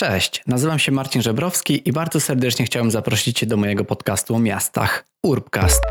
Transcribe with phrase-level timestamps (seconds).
[0.00, 4.38] Cześć, nazywam się Marcin Żebrowski i bardzo serdecznie chciałem zaprosić Cię do mojego podcastu o
[4.38, 5.82] miastach Urbcast.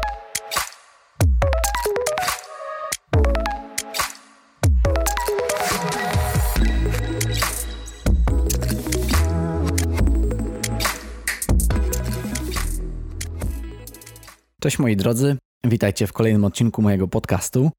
[14.61, 17.71] Cześć moi drodzy, witajcie w kolejnym odcinku mojego podcastu.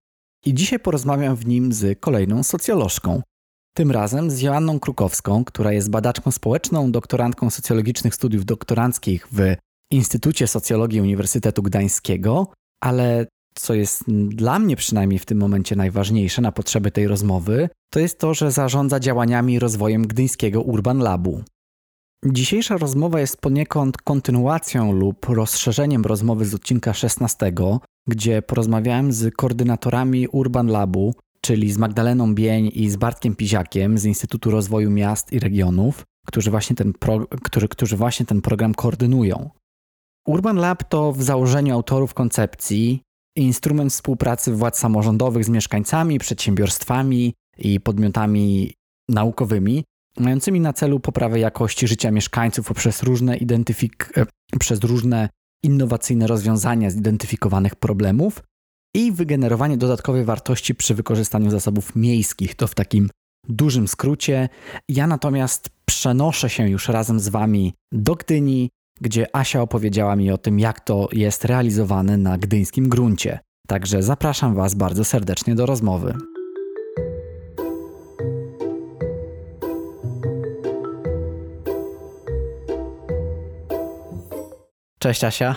[0.45, 3.23] I dzisiaj porozmawiam w nim z kolejną socjolożką,
[3.75, 9.55] tym razem z Joanną Krukowską, która jest badaczką społeczną, doktorantką socjologicznych studiów doktoranckich w
[9.93, 16.53] Instytucie Socjologii Uniwersytetu Gdańskiego, ale co jest dla mnie przynajmniej w tym momencie najważniejsze na
[16.53, 21.43] potrzeby tej rozmowy, to jest to, że zarządza działaniami i rozwojem gdyńskiego Urban Labu.
[22.25, 27.53] Dzisiejsza rozmowa jest poniekąd kontynuacją lub rozszerzeniem rozmowy z odcinka 16,
[28.09, 34.05] gdzie porozmawiałem z koordynatorami Urban Labu, czyli z Magdaleną Bień i z Bartkiem Piziakiem z
[34.05, 39.51] Instytutu Rozwoju Miast i Regionów, którzy właśnie ten, pro, którzy, którzy właśnie ten program koordynują.
[40.27, 43.03] Urban Lab to w założeniu autorów koncepcji
[43.37, 48.73] instrument współpracy władz samorządowych z mieszkańcami, przedsiębiorstwami i podmiotami
[49.09, 49.85] naukowymi,
[50.19, 54.27] mającymi na celu poprawę jakości życia mieszkańców poprzez różne, identyfik- e,
[54.59, 55.29] przez różne
[55.63, 58.43] innowacyjne rozwiązania zidentyfikowanych problemów
[58.95, 62.55] i wygenerowanie dodatkowej wartości przy wykorzystaniu zasobów miejskich.
[62.55, 63.11] To w takim
[63.49, 64.49] dużym skrócie.
[64.89, 68.71] Ja natomiast przenoszę się już razem z Wami do Gdyni,
[69.01, 73.39] gdzie Asia opowiedziała mi o tym, jak to jest realizowane na gdyńskim gruncie.
[73.67, 76.15] Także zapraszam Was bardzo serdecznie do rozmowy.
[84.99, 85.55] Cześć Asia.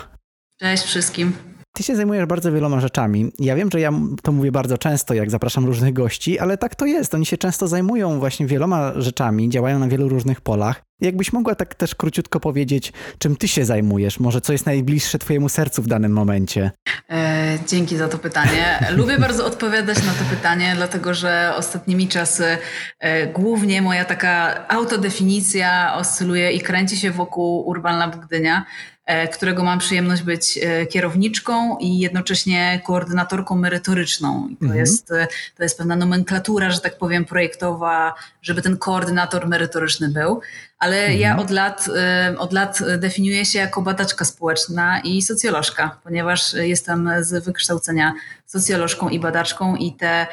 [0.59, 1.50] Cześć wszystkim.
[1.73, 3.31] Ty się zajmujesz bardzo wieloma rzeczami.
[3.39, 3.91] Ja wiem, że ja
[4.23, 7.13] to mówię bardzo często, jak zapraszam różnych gości, ale tak to jest.
[7.13, 10.83] Oni się często zajmują właśnie wieloma rzeczami, działają na wielu różnych polach.
[11.02, 14.19] Jakbyś mogła tak też króciutko powiedzieć, czym ty się zajmujesz?
[14.19, 16.72] Może co jest najbliższe twojemu sercu w danym momencie?
[17.09, 18.79] E, dzięki za to pytanie.
[18.97, 22.57] Lubię bardzo odpowiadać na to pytanie, dlatego że ostatnimi czasy
[23.00, 28.66] e, głównie moja taka autodefinicja oscyluje i kręci się wokół Urban Lab Gdynia.
[29.11, 34.47] E, którego mam przyjemność być e, kierowniczką i jednocześnie koordynatorką merytoryczną.
[34.49, 34.79] I to, mhm.
[34.79, 35.27] jest, e,
[35.57, 40.41] to jest pewna nomenklatura, że tak powiem, projektowa, żeby ten koordynator merytoryczny był.
[40.79, 41.19] Ale mhm.
[41.19, 41.89] ja od lat,
[42.38, 48.13] od lat definiuję się jako badaczka społeczna i socjolożka, ponieważ jestem z wykształcenia
[48.45, 50.27] socjolożką i badaczką i te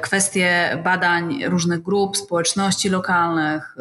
[0.00, 3.76] kwestie badań różnych grup, społeczności lokalnych,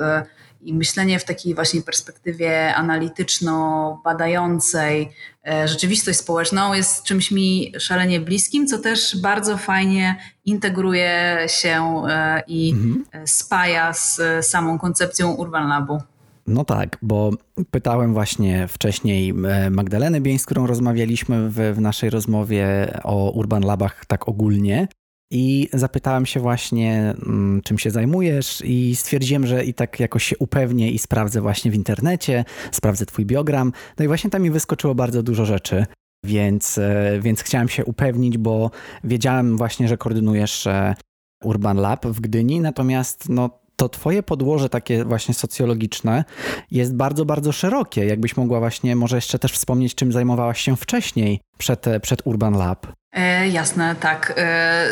[0.63, 5.09] i myślenie w takiej właśnie perspektywie analityczno-badającej
[5.47, 12.43] e, rzeczywistość społeczną jest czymś mi szalenie bliskim, co też bardzo fajnie integruje się e,
[12.47, 13.27] i mhm.
[13.27, 16.01] spaja z samą koncepcją Urban Labu.
[16.47, 17.31] No tak, bo
[17.71, 19.33] pytałem właśnie wcześniej
[19.71, 24.87] Magdalenę Bień, z którą rozmawialiśmy w, w naszej rozmowie o Urban Labach tak ogólnie.
[25.31, 30.37] I zapytałem się właśnie, mm, czym się zajmujesz, i stwierdziłem, że i tak jakoś się
[30.37, 33.73] upewnię i sprawdzę właśnie w internecie, sprawdzę Twój biogram.
[33.99, 35.85] No i właśnie tam mi wyskoczyło bardzo dużo rzeczy.
[36.25, 38.71] Więc, e, więc chciałem się upewnić, bo
[39.03, 40.95] wiedziałem właśnie, że koordynujesz e,
[41.43, 46.23] Urban Lab w Gdyni, natomiast no, to twoje podłoże takie właśnie socjologiczne
[46.71, 48.05] jest bardzo, bardzo szerokie.
[48.05, 53.00] Jakbyś mogła właśnie może jeszcze też wspomnieć, czym zajmowałaś się wcześniej przed, przed Urban Lab.
[53.11, 54.33] E, jasne, tak.
[54.37, 54.87] E,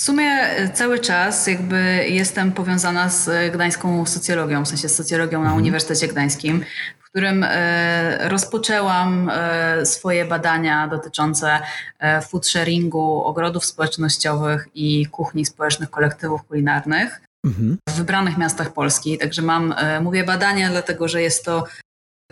[0.00, 0.30] w sumie
[0.74, 5.62] cały czas jakby jestem powiązana z gdańską socjologią, w sensie z socjologią na mhm.
[5.62, 6.64] Uniwersytecie Gdańskim,
[6.98, 11.60] w którym e, rozpoczęłam e, swoje badania dotyczące
[11.98, 17.20] e, food sharingu, ogrodów społecznościowych i kuchni społecznych kolektywów kulinarnych.
[17.44, 17.78] Mhm.
[17.88, 19.18] W wybranych miastach Polski.
[19.18, 21.64] Także mam, e, mówię badania, dlatego że jest to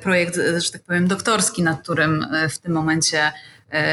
[0.02, 3.32] projekt, że tak powiem, doktorski, nad którym w tym momencie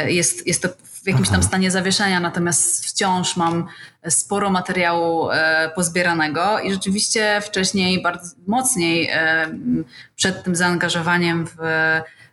[0.08, 0.70] jest, jest to
[1.06, 3.68] w jakimś tam stanie zawieszenia, natomiast wciąż mam
[4.10, 9.48] sporo materiału e, pozbieranego i rzeczywiście wcześniej bardzo mocniej e,
[10.16, 11.56] przed tym zaangażowaniem w,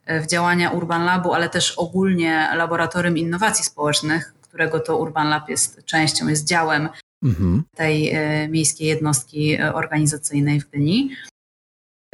[0.07, 5.85] w działania Urban Labu, ale też ogólnie Laboratorium Innowacji Społecznych, którego to Urban Lab jest
[5.85, 6.89] częścią, jest działem
[7.23, 7.63] mhm.
[7.75, 11.11] tej e, miejskiej jednostki organizacyjnej w Gdyni.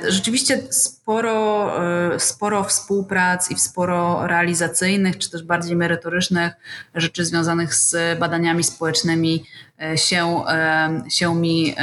[0.06, 1.72] Rzeczywiście sporo,
[2.14, 6.52] e, sporo współprac i sporo realizacyjnych, czy też bardziej merytorycznych
[6.94, 9.44] rzeczy związanych z badaniami społecznymi
[9.82, 11.74] e, się, e, się mi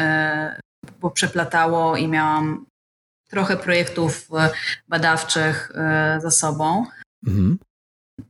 [1.01, 2.65] poprzeplatało i miałam
[3.29, 4.29] trochę projektów
[4.87, 5.71] badawczych
[6.21, 6.85] za sobą.
[7.27, 7.57] Mhm.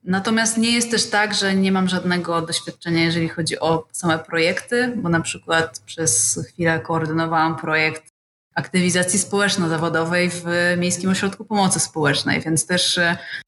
[0.03, 4.93] Natomiast nie jest też tak, że nie mam żadnego doświadczenia, jeżeli chodzi o same projekty,
[4.95, 8.14] bo na przykład przez chwilę koordynowałam projekt
[8.55, 10.43] aktywizacji społeczno-zawodowej w
[10.77, 12.99] Miejskim Ośrodku Pomocy Społecznej, więc też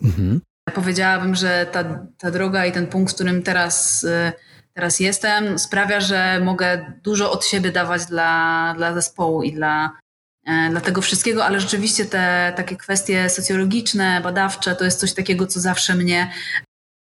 [0.03, 0.41] mhm.
[0.73, 1.83] powiedziałabym, że ta,
[2.17, 4.05] ta droga i ten punkt, w którym teraz,
[4.73, 9.91] teraz jestem, sprawia, że mogę dużo od siebie dawać dla, dla zespołu i dla,
[10.71, 15.59] dla tego wszystkiego, ale rzeczywiście te takie kwestie socjologiczne, badawcze, to jest coś takiego, co
[15.59, 16.31] zawsze mnie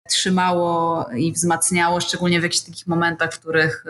[0.09, 3.85] trzymało i wzmacniało, szczególnie w jakichś takich momentach, w których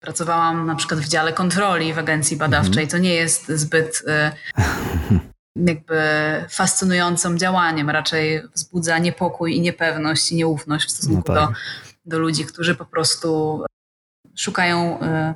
[0.00, 2.88] Pracowałam na przykład w dziale kontroli w agencji badawczej, mhm.
[2.88, 4.32] co nie jest zbyt e,
[5.70, 6.00] jakby
[6.50, 11.48] fascynującym działaniem, raczej wzbudza niepokój i niepewność i nieufność w stosunku no tak.
[11.48, 11.54] do,
[12.06, 13.62] do ludzi, którzy po prostu
[14.36, 15.34] szukają e,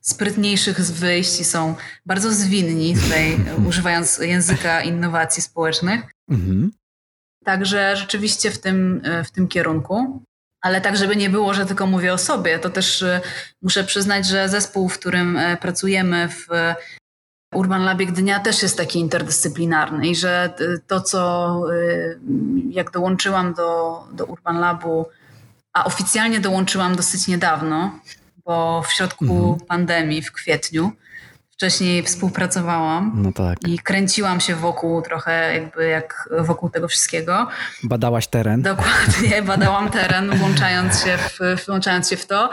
[0.00, 1.74] sprytniejszych wyjść i są
[2.06, 3.36] bardzo zwinni tutaj,
[3.68, 6.00] używając języka innowacji społecznych.
[6.30, 6.70] Mhm.
[7.44, 10.22] Także rzeczywiście w tym, w tym kierunku
[10.64, 13.20] ale tak, żeby nie było, że tylko mówię o sobie, to też y,
[13.62, 16.46] muszę przyznać, że zespół, w którym e, pracujemy w
[17.54, 20.54] Urban Labie Gdynia też jest taki interdyscyplinarny i że
[20.86, 21.62] to, co
[22.70, 25.06] jak dołączyłam do, do Urban Labu,
[25.72, 27.98] a oficjalnie dołączyłam dosyć niedawno,
[28.44, 29.56] bo w środku mhm.
[29.68, 30.92] pandemii w kwietniu,
[31.54, 33.58] wcześniej współpracowałam no tak.
[33.68, 37.48] i kręciłam się wokół trochę jakby jak wokół tego wszystkiego.
[37.82, 38.62] Badałaś teren.
[38.62, 42.50] Dokładnie, badałam teren, włączając się w, włączając się w to.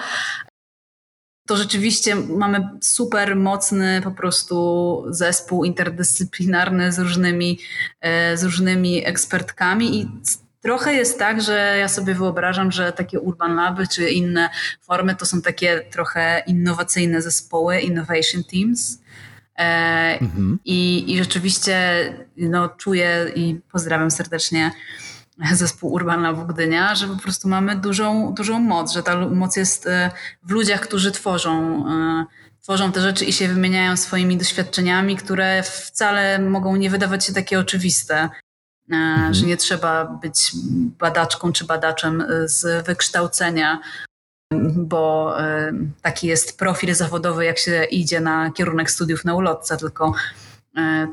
[1.47, 7.59] To rzeczywiście mamy super mocny po prostu zespół interdyscyplinarny z różnymi,
[8.01, 10.09] e, z różnymi ekspertkami i
[10.61, 14.49] Trochę jest tak, że ja sobie wyobrażam, że takie urban laby czy inne
[14.81, 19.01] formy to są takie trochę innowacyjne zespoły, innovation teams.
[19.57, 20.59] E, mhm.
[20.65, 21.77] I, I rzeczywiście
[22.37, 24.71] no, czuję i pozdrawiam serdecznie
[25.53, 29.87] zespół Urban Lab Gdynia, że po prostu mamy dużą, dużą moc, że ta moc jest
[29.87, 30.11] e,
[30.43, 32.25] w ludziach, którzy tworzą, e,
[32.61, 37.59] tworzą te rzeczy i się wymieniają swoimi doświadczeniami, które wcale mogą nie wydawać się takie
[37.59, 38.29] oczywiste.
[38.91, 39.33] E, mhm.
[39.33, 40.51] że nie trzeba być
[40.99, 43.79] badaczką czy badaczem e, z wykształcenia,
[44.75, 50.13] bo e, taki jest profil zawodowy, jak się idzie na kierunek studiów na ulotce, tylko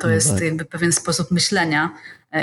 [0.00, 0.42] to no jest tak.
[0.42, 1.90] jakby pewien sposób myślenia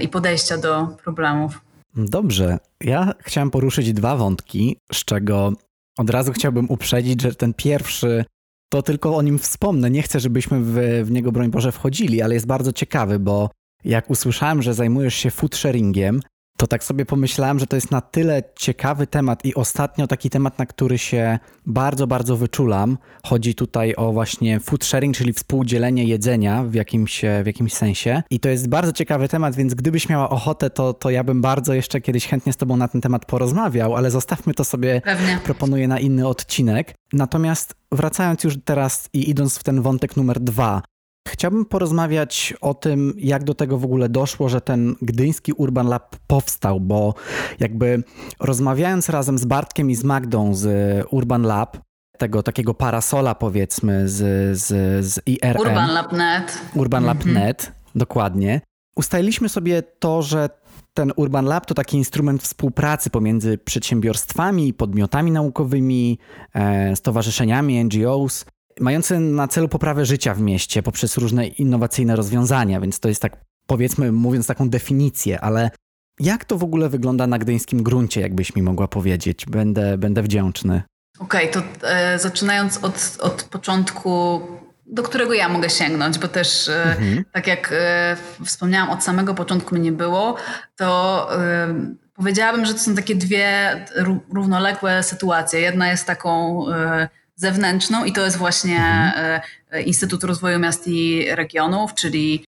[0.02, 1.62] i podejścia do problemów.
[1.96, 2.58] Dobrze.
[2.82, 5.54] Ja chciałem poruszyć dwa wątki, z czego
[5.98, 8.26] od razu chciałbym uprzedzić, że ten pierwszy
[8.70, 9.92] to tylko o nim wspomnę.
[9.92, 10.74] Nie chcę, żebyśmy w,
[11.04, 13.50] w niego, broń Boże, wchodzili, ale jest bardzo ciekawy, bo
[13.86, 16.20] jak usłyszałem, że zajmujesz się food sharingiem,
[16.58, 20.60] to tak sobie pomyślałem, że to jest na tyle ciekawy temat i ostatnio taki temat,
[20.60, 22.98] na który się bardzo, bardzo wyczulam.
[23.24, 28.24] Chodzi tutaj o właśnie food sharing, czyli współdzielenie jedzenia w jakimś, w jakimś sensie.
[28.30, 31.74] I to jest bardzo ciekawy temat, więc gdybyś miała ochotę, to, to ja bym bardzo
[31.74, 35.40] jeszcze kiedyś chętnie z tobą na ten temat porozmawiał, ale zostawmy to sobie, Pewnie.
[35.44, 36.96] proponuję na inny odcinek.
[37.14, 40.82] Natomiast wracając już teraz i idąc w ten wątek numer dwa,
[41.28, 46.16] Chciałbym porozmawiać o tym, jak do tego w ogóle doszło, że ten gdyński Urban Lab
[46.28, 47.14] powstał, bo
[47.60, 48.04] jakby
[48.40, 50.68] rozmawiając razem z Bartkiem i z Magdą z
[51.12, 51.78] Urban Lab,
[52.18, 54.66] tego takiego parasola powiedzmy z, z,
[55.06, 55.62] z IRM.
[55.62, 56.62] Urban Lab.net.
[56.76, 57.82] Urban Lab.net, mhm.
[57.96, 58.62] dokładnie.
[58.96, 60.50] Ustaliliśmy sobie to, że
[60.94, 66.20] ten Urban Lab to taki instrument współpracy pomiędzy przedsiębiorstwami, podmiotami naukowymi,
[66.54, 68.46] e, stowarzyszeniami, NGOs,
[68.80, 73.38] mający na celu poprawę życia w mieście poprzez różne innowacyjne rozwiązania, więc to jest tak,
[73.68, 75.72] powiedzmy, mówiąc taką definicję, ale
[76.20, 79.46] jak to w ogóle wygląda na gdyńskim gruncie, jakbyś mi mogła powiedzieć?
[79.46, 80.82] Będę, będę wdzięczny.
[81.20, 84.42] Okej, okay, to e, zaczynając od, od początku,
[84.86, 87.26] do którego ja mogę sięgnąć, bo też e, mhm.
[87.32, 90.36] tak jak e, wspomniałam, od samego początku mnie było,
[90.76, 91.76] to e,
[92.14, 93.86] powiedziałabym, że to są takie dwie
[94.34, 95.60] równoległe sytuacje.
[95.60, 99.42] Jedna jest taką e, zewnętrzną i to jest właśnie mhm.
[99.72, 102.46] E, Instytut Rozwoju Miast i Regionów, czyli,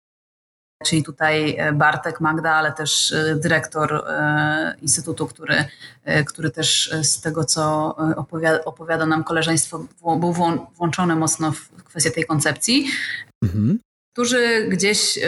[0.85, 4.05] czyli tutaj e, Bartek Magda, ale też e, dyrektor
[4.81, 5.65] Instytutu, który,
[6.25, 10.33] który też z tego, co opowiada, opowiada nam koleżeństwo, był
[10.75, 12.87] włączony mocno w kwestię tej koncepcji,
[13.43, 13.79] mhm.
[14.13, 15.19] którzy gdzieś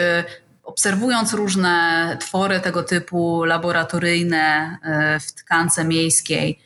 [0.62, 4.78] obserwując różne twory tego typu laboratoryjne
[5.20, 6.58] w tkance miejskiej,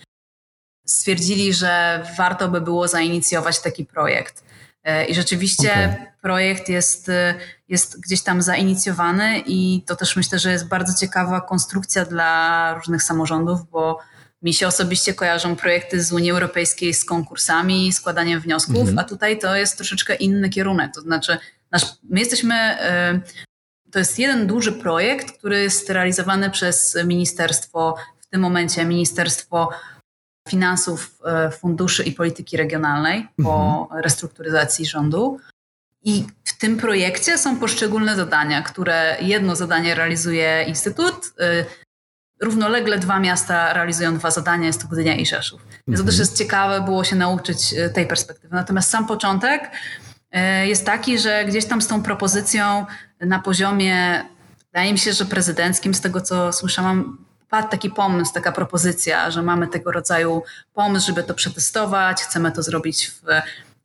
[0.91, 4.45] stwierdzili, że warto by było zainicjować taki projekt.
[4.85, 6.07] E, I rzeczywiście okay.
[6.23, 7.35] projekt jest, e,
[7.69, 13.03] jest gdzieś tam zainicjowany i to też myślę, że jest bardzo ciekawa konstrukcja dla różnych
[13.03, 13.99] samorządów, bo
[14.43, 19.01] mi się osobiście kojarzą projekty z Unii Europejskiej z konkursami, składaniem wniosków, mm -hmm.
[19.01, 20.95] a tutaj to jest troszeczkę inny kierunek.
[20.95, 21.39] To znaczy,
[21.73, 23.21] nasz, my jesteśmy, e,
[23.93, 29.69] to jest jeden duży projekt, który jest realizowany przez ministerstwo, w tym momencie Ministerstwo
[30.51, 34.03] Finansów, e, Funduszy i Polityki Regionalnej po mhm.
[34.03, 35.39] restrukturyzacji rządu.
[36.03, 41.33] I w tym projekcie są poszczególne zadania, które jedno zadanie realizuje Instytut,
[42.41, 45.61] równolegle dwa miasta realizują dwa zadania, jest to Gdynia i Rzeszów.
[45.89, 46.19] Więc to też mhm.
[46.19, 48.55] jest ciekawe było się nauczyć tej perspektywy.
[48.55, 49.71] Natomiast sam początek
[50.65, 52.87] jest taki, że gdzieś tam z tą propozycją
[53.21, 54.25] na poziomie,
[54.67, 59.43] wydaje mi się, że prezydenckim, z tego co słyszałam, padł taki pomysł, taka propozycja, że
[59.43, 60.43] mamy tego rodzaju
[60.75, 63.25] pomysł, żeby to przetestować, chcemy to zrobić w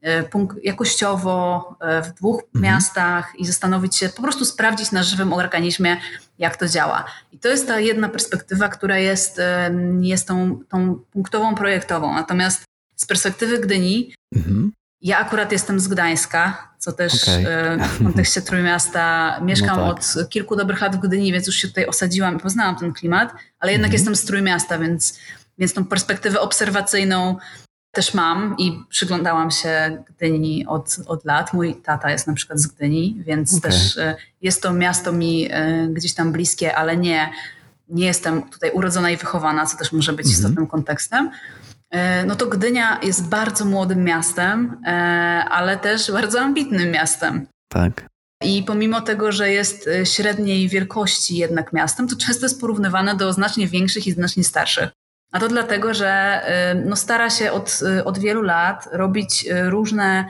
[0.02, 2.64] e, punkt jakościowo e, w dwóch mhm.
[2.64, 5.98] miastach i zastanowić się, po prostu sprawdzić na żywym organizmie,
[6.40, 7.06] jak to działa.
[7.32, 12.14] I to jest ta jedna perspektywa, która jest, e, jest tą, tą punktową projektową.
[12.14, 12.64] Natomiast
[12.96, 14.72] z perspektywy Gdyni, mhm.
[15.02, 17.78] Ja akurat jestem z Gdańska, co też okay.
[17.88, 20.18] w kontekście Trójmiasta mieszkam no tak.
[20.18, 23.34] od kilku dobrych lat w Gdyni, więc już się tutaj osadziłam i poznałam ten klimat,
[23.60, 23.94] ale jednak mhm.
[23.94, 25.20] jestem z Trójmiasta, więc,
[25.58, 27.38] więc tą perspektywę obserwacyjną
[27.96, 31.54] też mam i przyglądałam się Gdyni od, od lat.
[31.54, 33.72] Mój tata jest na przykład z Gdyni, więc okay.
[33.72, 37.32] też e, jest to miasto mi e, gdzieś tam bliskie, ale nie,
[37.90, 40.40] nie jestem tutaj urodzona i wychowana, co też może być mhm.
[40.40, 41.32] istotnym kontekstem.
[41.96, 44.90] E, no to Gdynia jest bardzo młodym miastem, e,
[45.50, 47.48] ale też bardzo ambitnym miastem.
[47.70, 48.08] Tak.
[48.44, 53.34] I pomimo tego, że jest e, średniej wielkości jednak miastem, to często jest porównywane do
[53.34, 54.90] znacznie większych i znacznie starszych.
[55.32, 56.42] A to dlatego, że
[56.86, 60.26] no stara się od, od wielu lat robić różne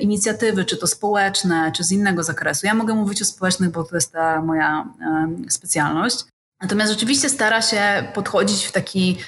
[0.00, 2.66] inicjatywy, czy to społeczne, czy z innego zakresu.
[2.66, 4.86] Ja mogę mówić o społecznych, bo to jest ta moja
[5.48, 6.24] specjalność.
[6.62, 9.18] Natomiast rzeczywiście stara się podchodzić w taki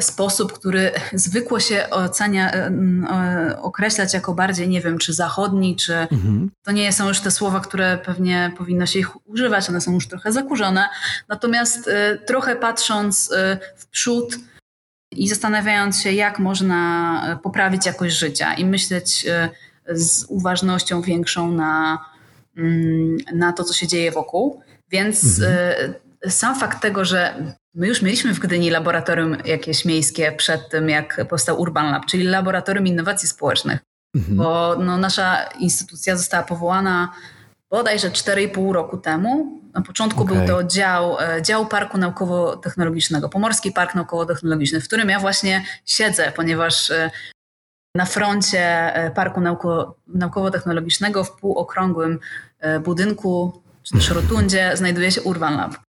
[0.00, 2.72] sposób, który zwykło się ocenia, e,
[3.10, 6.50] e, określać jako bardziej, nie wiem, czy zachodni, czy mhm.
[6.62, 10.08] to nie są już te słowa, które pewnie powinno się ich używać, one są już
[10.08, 10.88] trochę zakurzone.
[11.28, 11.90] Natomiast
[12.26, 13.32] trochę patrząc
[13.76, 14.36] w przód
[15.10, 19.26] i zastanawiając się, jak można poprawić jakość życia i myśleć
[19.88, 21.98] z uważnością większą na,
[22.56, 24.62] mm, na to, co się dzieje wokół.
[24.90, 25.94] Więc mhm.
[26.28, 27.34] sam fakt tego, że
[27.74, 32.24] My już mieliśmy w Gdyni laboratorium jakieś miejskie przed tym, jak powstał Urban Lab, czyli
[32.24, 33.80] Laboratorium Innowacji Społecznych,
[34.16, 34.36] mhm.
[34.36, 37.12] bo no, nasza instytucja została powołana
[37.70, 39.60] bodajże 4,5 roku temu.
[39.74, 40.36] Na początku okay.
[40.36, 46.32] był to dział, e, dział Parku Naukowo-Technologicznego, Pomorski Park Naukowo-Technologiczny, w którym ja właśnie siedzę,
[46.36, 47.10] ponieważ e,
[47.94, 49.40] na froncie e, Parku
[50.08, 52.18] Naukowo-Technologicznego w półokrągłym
[52.84, 55.89] budynku, czy też rotundzie, znajduje się Urban Lab.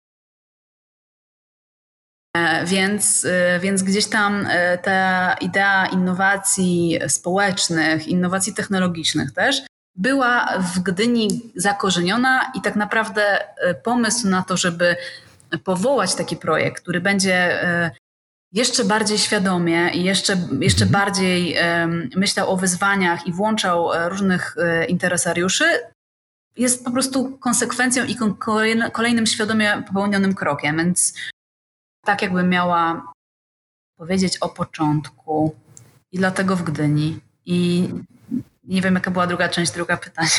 [2.36, 9.62] E, więc, e, więc gdzieś tam e, ta idea innowacji społecznych, innowacji technologicznych też
[9.94, 13.38] była w Gdyni zakorzeniona i tak naprawdę
[13.84, 14.96] pomysł na to, żeby
[15.64, 17.64] powołać taki projekt, który będzie
[18.52, 21.04] jeszcze bardziej świadomie i jeszcze, jeszcze mhm.
[21.04, 21.56] bardziej
[22.16, 24.56] myślał o wyzwaniach i włączał różnych
[24.88, 25.64] interesariuszy,
[26.56, 28.16] jest po prostu konsekwencją i
[28.92, 30.76] kolejnym świadomie popełnionym krokiem.
[30.76, 31.14] Więc
[32.06, 33.12] tak jakbym miała
[33.96, 35.54] powiedzieć o początku
[36.12, 37.20] i dlatego w Gdyni.
[37.46, 37.88] I
[38.64, 40.30] nie wiem, jaka była druga część, druga pytania.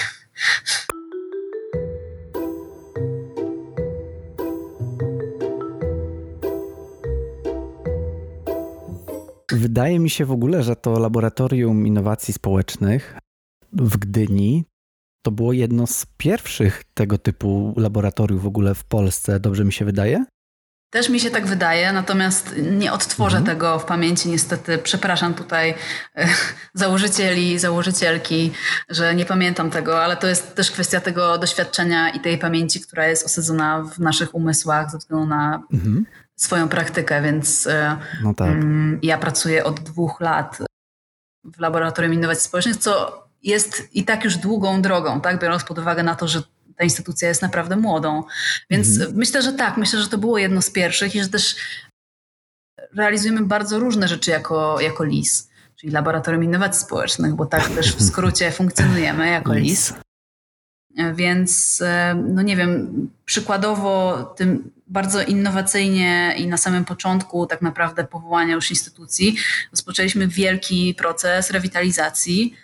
[9.52, 13.18] Wydaje mi się w ogóle, że to Laboratorium Innowacji Społecznych
[13.74, 14.66] w Gdyni
[15.26, 19.40] to było jedno z pierwszych tego typu laboratoriów w ogóle w Polsce.
[19.40, 20.26] Dobrze mi się wydaje?
[20.90, 23.58] Też mi się tak wydaje, natomiast nie odtworzę mhm.
[23.58, 24.78] tego w pamięci niestety.
[24.78, 25.76] Przepraszam tutaj
[26.74, 28.52] założycieli, założycielki,
[28.90, 33.08] że nie pamiętam tego, ale to jest też kwestia tego doświadczenia i tej pamięci, która
[33.08, 36.06] jest osadzona w naszych umysłach ze względu na mhm.
[36.36, 38.48] swoją praktykę, więc e, no tak.
[38.48, 40.58] Mm, ja pracuję od dwóch lat
[41.44, 45.42] w Laboratorium Innowacji Społecznych, co jest i tak już długą drogą, tak?
[45.42, 46.42] biorąc pod uwagę na to, że
[46.78, 48.24] ta instytucja jest naprawdę młodą.
[48.70, 49.18] Więc mhm.
[49.18, 51.56] myślę, że tak, myślę, że to było jedno z pierwszych i że też
[52.96, 58.04] realizujemy bardzo różne rzeczy jako, jako LIS, czyli Laboratorium Innowacji Społecznych, bo tak też w
[58.04, 59.94] skrócie funkcjonujemy jako LIS.
[61.14, 61.84] Więc,
[62.24, 68.70] no nie wiem, przykładowo tym bardzo innowacyjnie i na samym początku tak naprawdę powołania już
[68.70, 69.38] instytucji
[69.72, 72.56] rozpoczęliśmy wielki proces rewitalizacji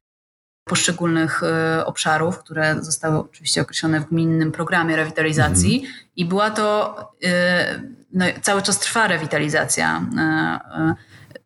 [0.63, 5.93] poszczególnych e, obszarów, które zostały oczywiście określone w gminnym programie rewitalizacji mhm.
[6.15, 7.82] i była to, e,
[8.13, 10.96] no, cały czas trwa rewitalizacja e,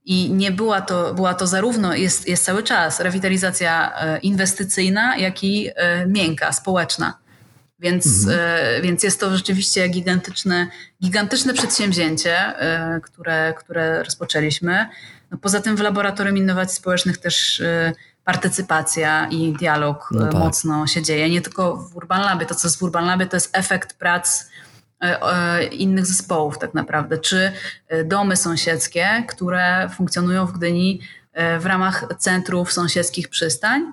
[0.05, 5.69] i nie była to, była to zarówno, jest, jest cały czas rewitalizacja inwestycyjna, jak i
[6.07, 7.17] miękka, społeczna.
[7.79, 8.81] Więc, mhm.
[8.81, 10.67] więc jest to rzeczywiście gigantyczne,
[11.03, 12.53] gigantyczne przedsięwzięcie,
[13.03, 14.85] które, które rozpoczęliśmy.
[15.31, 17.61] No poza tym w Laboratorium Innowacji Społecznych też
[18.27, 20.33] partycypacja i dialog no tak.
[20.33, 21.29] mocno się dzieje.
[21.29, 22.45] Nie tylko w Urban Labie.
[22.45, 24.49] To, co jest w Urban Labie, to jest efekt prac
[25.71, 27.51] innych zespołów tak naprawdę, czy
[28.05, 31.01] domy sąsiedzkie, które funkcjonują w Gdyni
[31.59, 33.91] w ramach centrów sąsiedzkich przystań,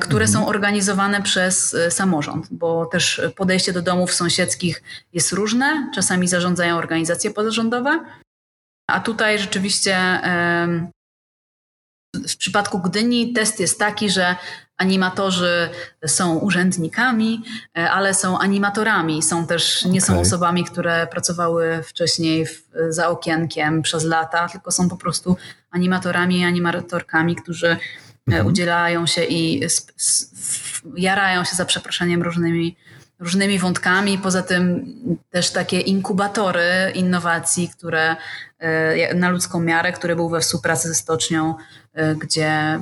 [0.00, 0.44] które mhm.
[0.44, 5.90] są organizowane przez e, samorząd, bo też podejście do domów sąsiedzkich jest różne.
[5.94, 8.04] Czasami zarządzają organizacje pozarządowe,
[8.90, 9.96] a tutaj rzeczywiście
[12.28, 14.36] w przypadku Gdyni test jest taki, że
[14.76, 15.68] animatorzy
[16.06, 17.42] są urzędnikami,
[17.78, 19.22] e, ale są animatorami.
[19.22, 20.00] Są też, nie okay.
[20.00, 25.36] są osobami, które pracowały wcześniej w, za okienkiem przez lata, tylko są po prostu
[25.70, 27.76] animatorami i animatorkami, którzy
[28.28, 28.46] mhm.
[28.46, 29.68] udzielają się i
[30.96, 32.76] jarają się za przeproszeniem różnymi,
[33.18, 34.18] różnymi wątkami.
[34.18, 34.94] Poza tym
[35.30, 38.16] też takie inkubatory innowacji, które
[38.58, 41.54] e, na ludzką miarę, który był we współpracy ze stocznią,
[41.94, 42.80] e, gdzie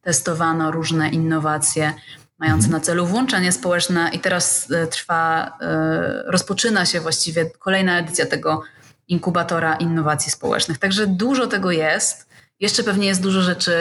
[0.00, 1.92] testowano różne innowacje
[2.38, 2.80] mające mhm.
[2.80, 5.58] na celu włączenie społeczne i teraz e, trwa,
[6.26, 8.62] rozpoczyna się właściwie kolejna edycja tego
[9.08, 10.78] inkubatora innowacji społecznych.
[10.78, 12.28] Także dużo tego jest.
[12.60, 13.72] Jeszcze pewnie jest dużo rzeczy,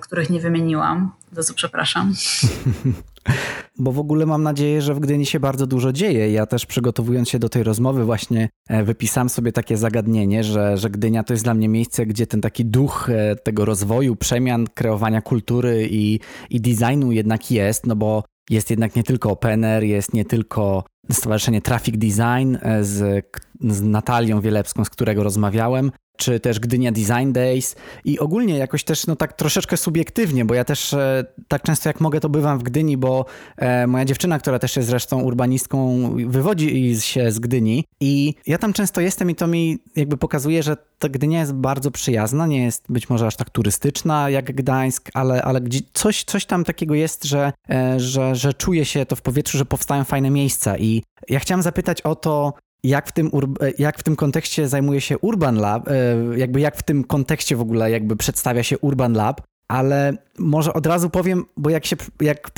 [0.00, 2.14] których nie wymieniłam, za co przepraszam.
[3.78, 6.32] Bo w ogóle mam nadzieję, że w Gdyni się bardzo dużo dzieje.
[6.32, 10.90] Ja też przygotowując się do tej rozmowy właśnie e, wypisałem sobie takie zagadnienie, że, że
[10.90, 15.20] Gdynia to jest dla mnie miejsce, gdzie ten taki duch e, tego rozwoju, przemian, kreowania
[15.20, 16.20] kultury i,
[16.50, 21.62] i designu jednak jest, no bo jest jednak nie tylko Opener, jest nie tylko Stowarzyszenie
[21.62, 23.26] Traffic Design e, z,
[23.60, 25.90] z Natalią Wielepską, z którego rozmawiałem,
[26.22, 27.76] czy też Gdynia Design Days.
[28.04, 32.00] I ogólnie jakoś też no tak troszeczkę subiektywnie, bo ja też e, tak często jak
[32.00, 33.24] mogę to bywam w Gdyni, bo
[33.56, 37.84] e, moja dziewczyna, która też jest zresztą urbanistką, wywodzi się z Gdyni.
[38.00, 41.90] I ja tam często jestem i to mi jakby pokazuje, że ta Gdynia jest bardzo
[41.90, 45.60] przyjazna, nie jest być może aż tak turystyczna jak Gdańsk, ale, ale
[45.92, 49.64] coś, coś tam takiego jest, że, e, że, że czuje się to w powietrzu, że
[49.64, 50.78] powstają fajne miejsca.
[50.78, 53.30] I ja chciałem zapytać o to, jak w, tym
[53.78, 55.94] jak w tym kontekście zajmuje się Urban Lab, e,
[56.36, 60.86] jakby jak w tym kontekście w ogóle jakby przedstawia się Urban Lab, ale może od
[60.86, 62.50] razu powiem, bo jak się jak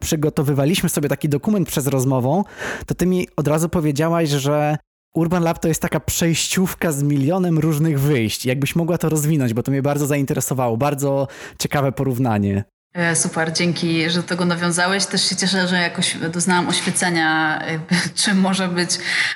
[0.00, 2.44] przygotowywaliśmy sobie taki dokument przez rozmową,
[2.86, 4.76] to ty mi od razu powiedziałaś, że
[5.14, 8.46] Urban Lab to jest taka przejściówka z milionem różnych wyjść.
[8.46, 10.76] Jakbyś mogła to rozwinąć, bo to mnie bardzo zainteresowało.
[10.76, 11.28] Bardzo
[11.58, 12.64] ciekawe porównanie.
[12.94, 15.06] E, super, dzięki, że do tego nawiązałeś.
[15.06, 17.62] Też się cieszę, że jakoś doznałam oświecenia,
[18.24, 18.90] czym może być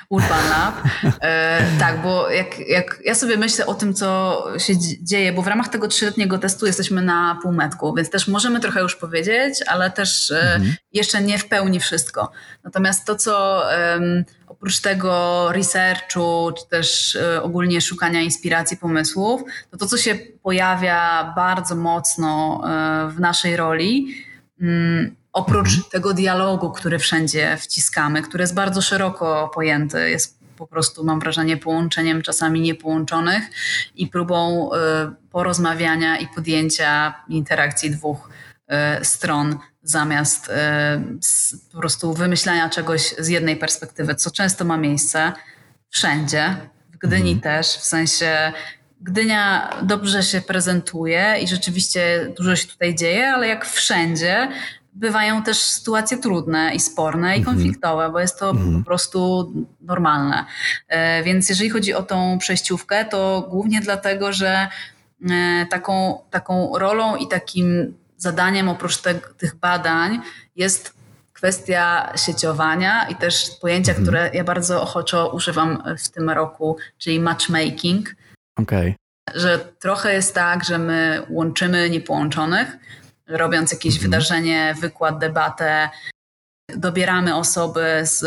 [0.09, 0.75] Urban Lab.
[1.21, 5.47] E, tak, bo jak, jak ja sobie myślę o tym, co się dzieje, bo w
[5.47, 10.31] ramach tego trzyletniego testu jesteśmy na półmetku, więc też możemy trochę już powiedzieć, ale też
[10.31, 10.75] e, mhm.
[10.93, 12.31] jeszcze nie w pełni wszystko.
[12.63, 13.63] Natomiast to, co
[14.53, 21.33] oprócz tego researchu, czy też e, ogólnie szukania inspiracji, pomysłów, to to, co się pojawia
[21.35, 24.15] bardzo mocno e, w naszej roli,
[24.61, 25.83] mm, oprócz mhm.
[25.91, 31.57] tego dialogu, który wszędzie wciskamy, który jest bardzo szeroko pojęty, jest po prostu, mam wrażenie,
[31.57, 33.43] połączeniem czasami niepołączonych
[33.95, 38.29] i próbą e, porozmawiania i podjęcia interakcji dwóch
[39.01, 40.51] stron zamiast y,
[41.71, 45.31] po prostu wymyślania czegoś z jednej perspektywy, co często ma miejsce
[45.89, 46.55] wszędzie,
[46.91, 47.41] w Gdyni mhm.
[47.41, 48.51] też, w sensie
[49.01, 54.47] Gdynia dobrze się prezentuje i rzeczywiście dużo się tutaj dzieje, ale jak wszędzie,
[54.93, 57.55] bywają też sytuacje trudne i sporne i mhm.
[57.55, 58.79] konfliktowe, bo jest to mhm.
[58.79, 60.45] po prostu normalne.
[60.87, 64.67] E, więc jeżeli chodzi o tą przejściówkę, to głównie dlatego, że
[65.31, 67.93] e, taką, taką rolą i takim
[68.23, 70.21] zadaniem oprócz te, tych badań
[70.55, 70.93] jest
[71.33, 74.05] kwestia sieciowania i też pojęcia, mhm.
[74.05, 78.15] które ja bardzo ochoczo używam w tym roku, czyli matchmaking.
[78.55, 78.95] Okay.
[79.35, 82.77] Że trochę jest tak, że my łączymy niepołączonych,
[83.27, 84.11] robiąc jakieś mhm.
[84.11, 85.89] wydarzenie, wykład, debatę,
[86.75, 88.23] dobieramy osoby z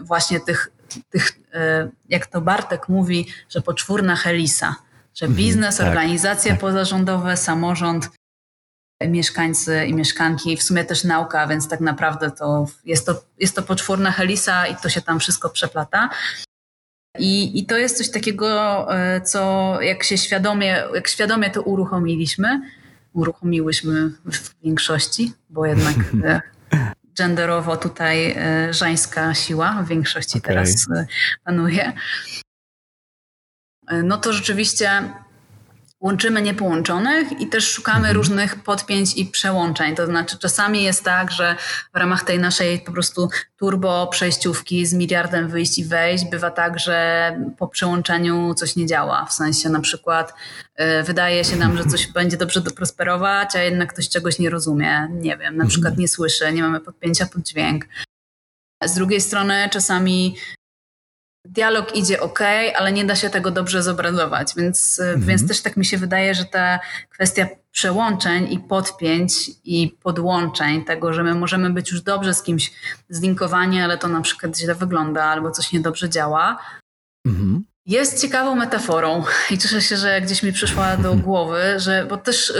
[0.00, 0.70] właśnie tych,
[1.10, 4.76] tych e, jak to Bartek mówi, że poczwórna helisa,
[5.14, 5.36] że mhm.
[5.36, 6.60] biznes, tak, organizacje tak.
[6.60, 8.10] pozarządowe, samorząd
[9.04, 13.62] mieszkańcy i mieszkanki, w sumie też nauka, więc tak naprawdę to jest to, jest to
[13.62, 16.10] poczwórna helisa i to się tam wszystko przeplata.
[17.18, 22.60] I, I to jest coś takiego, e, co jak się świadomie, jak świadomie to uruchomiliśmy,
[23.12, 26.40] uruchomiłyśmy w większości, bo jednak e,
[27.18, 30.54] genderowo tutaj e, żeńska siła w większości okay.
[30.54, 30.86] teraz
[31.44, 31.92] panuje.
[34.04, 35.12] No to rzeczywiście
[36.00, 38.16] łączymy niepołączonych i też szukamy mhm.
[38.16, 39.94] różnych podpięć i przełączeń.
[39.96, 41.56] To znaczy czasami jest tak, że
[41.94, 46.78] w ramach tej naszej po prostu turbo przejściówki z miliardem wyjść i wejść bywa tak,
[46.78, 49.24] że po przełączeniu coś nie działa.
[49.24, 50.34] W sensie na przykład
[50.80, 55.08] y, wydaje się nam, że coś będzie dobrze prosperować, a jednak ktoś czegoś nie rozumie.
[55.10, 56.00] Nie wiem, na przykład mhm.
[56.00, 57.84] nie słyszy, nie mamy podpięcia pod dźwięk.
[58.84, 60.36] Z drugiej strony czasami
[61.56, 62.40] dialog idzie ok,
[62.76, 65.26] ale nie da się tego dobrze zobrazować, więc, mhm.
[65.26, 71.12] więc też tak mi się wydaje, że ta kwestia przełączeń i podpięć i podłączeń, tego,
[71.12, 72.72] że my możemy być już dobrze z kimś
[73.08, 76.58] zlinkowani, ale to na przykład źle wygląda albo coś niedobrze działa,
[77.26, 77.64] mhm.
[77.86, 82.52] jest ciekawą metaforą i cieszę się, że gdzieś mi przyszła do głowy, że bo też...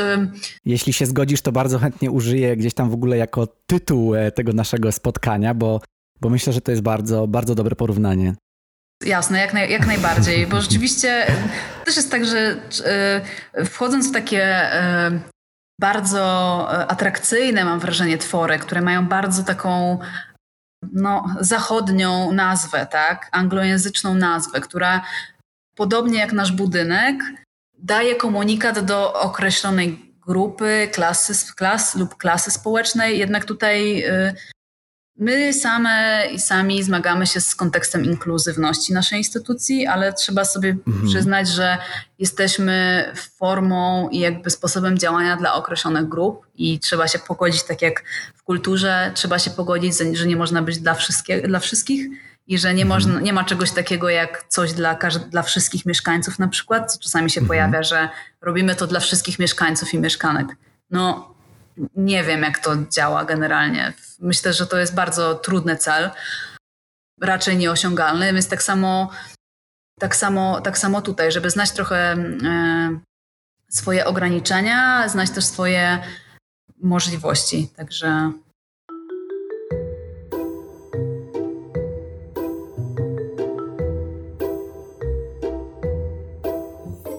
[0.64, 4.52] Jeśli się zgodzisz, to bardzo chętnie użyję gdzieś tam w ogóle jako tytuł e, tego
[4.52, 5.80] naszego spotkania, bo
[6.20, 8.35] bo myślę, że to jest bardzo, bardzo dobre porównanie.
[9.04, 11.26] Jasne, jak, naj, jak najbardziej, bo rzeczywiście
[11.85, 12.56] też jest tak, że
[13.56, 15.20] e, wchodząc w takie e,
[15.80, 16.20] bardzo
[16.72, 19.98] e, atrakcyjne, mam wrażenie, twory, które mają bardzo taką
[20.92, 25.04] no, zachodnią nazwę, tak, anglojęzyczną nazwę, która
[25.74, 27.16] podobnie jak nasz budynek
[27.78, 34.04] daje komunikat do określonej grupy, klasy, klas lub klasy społecznej, jednak tutaj
[35.18, 41.07] My same i sami zmagamy się z kontekstem inkluzywności naszej instytucji, ale trzeba sobie mhm.
[41.07, 41.79] przyznać, że
[42.18, 43.05] jesteśmy
[43.38, 48.42] formą i jakby sposobem działania dla określonych grup i trzeba się pogodzić, tak jak w
[48.42, 52.07] kulturze, trzeba się pogodzić, że nie można być dla, wszystkie, dla wszystkich
[52.46, 52.88] i że nie, mhm.
[52.88, 54.98] można, nie ma czegoś takiego jak coś dla,
[55.31, 56.98] dla wszystkich mieszkańców na przykład.
[56.98, 57.48] Czasami się mhm.
[57.48, 58.09] pojawia, że
[58.40, 60.48] robimy to dla wszystkich mieszkańców i mieszkanek.
[60.90, 61.36] No
[61.96, 63.92] nie wiem, jak to działa generalnie.
[64.20, 66.10] Myślę, że to jest bardzo trudny cel,
[67.20, 69.10] raczej nieosiągalny, więc tak samo,
[70.00, 72.98] tak samo, tak samo tutaj, żeby znać trochę e,
[73.68, 75.98] swoje ograniczenia, znać też swoje
[76.82, 77.68] możliwości.
[77.76, 78.32] Także.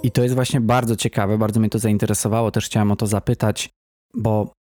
[0.04, 3.70] I to jest właśnie bardzo ciekawe, bardzo mnie to zainteresowało, też chciałem o to zapytać
[4.18, 4.54] bo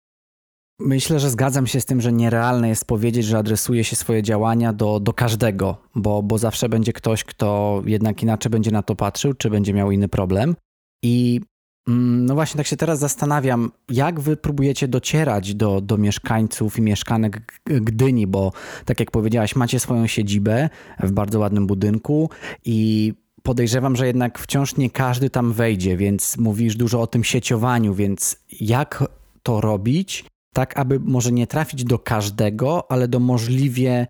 [0.79, 4.73] myślę, że zgadzam się z tym, że nierealne jest powiedzieć, że adresuje się swoje działania
[4.73, 9.33] do, do każdego, bo, bo zawsze będzie ktoś, kto jednak inaczej będzie na to patrzył,
[9.33, 10.55] czy będzie miał inny problem.
[11.03, 11.41] I
[11.87, 16.81] mm, no właśnie, tak się teraz zastanawiam, jak wy próbujecie docierać do, do mieszkańców i
[16.81, 18.51] mieszkanek Gdyni, bo
[18.85, 22.29] tak jak powiedziałaś, macie swoją siedzibę w bardzo ładnym budynku
[22.65, 23.13] i
[23.43, 28.37] podejrzewam, że jednak wciąż nie każdy tam wejdzie, więc mówisz dużo o tym sieciowaniu, więc
[28.61, 29.03] jak
[29.45, 34.07] to robić, tak aby może nie trafić do każdego, ale do możliwie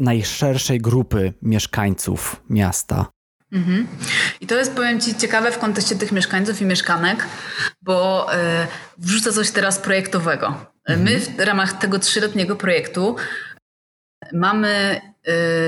[0.00, 3.06] najszerszej grupy mieszkańców miasta.
[3.52, 3.86] Mhm.
[4.40, 7.26] I to jest, powiem Ci, ciekawe w kontekście tych mieszkańców i mieszkanek,
[7.82, 8.36] bo y,
[8.98, 10.46] wrzucę coś teraz projektowego.
[10.84, 11.02] Mhm.
[11.02, 13.16] My w ramach tego trzyletniego projektu
[14.32, 15.00] mamy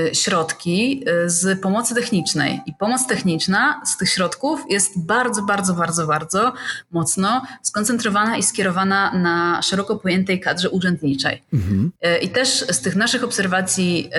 [0.09, 2.61] y, środki y, z pomocy technicznej.
[2.65, 6.53] I pomoc techniczna z tych środków jest bardzo, bardzo, bardzo, bardzo
[6.91, 11.43] mocno skoncentrowana i skierowana na szeroko pojętej kadrze urzędniczej.
[11.53, 11.91] Mhm.
[12.05, 14.09] Y, I też z tych naszych obserwacji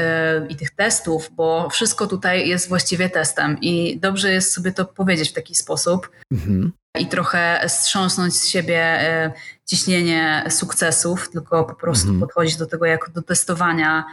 [0.49, 5.31] i tych testów, bo wszystko tutaj jest właściwie testem i dobrze jest sobie to powiedzieć
[5.31, 6.11] w taki sposób.
[6.33, 6.73] Mhm.
[6.99, 9.01] I trochę strząsnąć z siebie
[9.67, 12.21] ciśnienie sukcesów, tylko po prostu mhm.
[12.21, 14.05] podchodzić do tego jako do testowania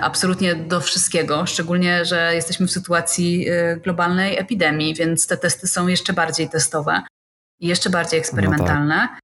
[0.00, 5.86] absolutnie do wszystkiego, szczególnie, że jesteśmy w sytuacji y, globalnej epidemii, więc te testy są
[5.86, 7.02] jeszcze bardziej testowe
[7.60, 8.96] i jeszcze bardziej eksperymentalne.
[8.96, 9.22] No tak.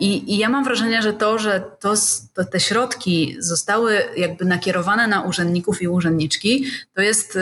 [0.00, 1.94] I, I, ja mam wrażenie, że to, że to,
[2.34, 7.40] to, te środki zostały jakby nakierowane na urzędników i urzędniczki, to jest, y,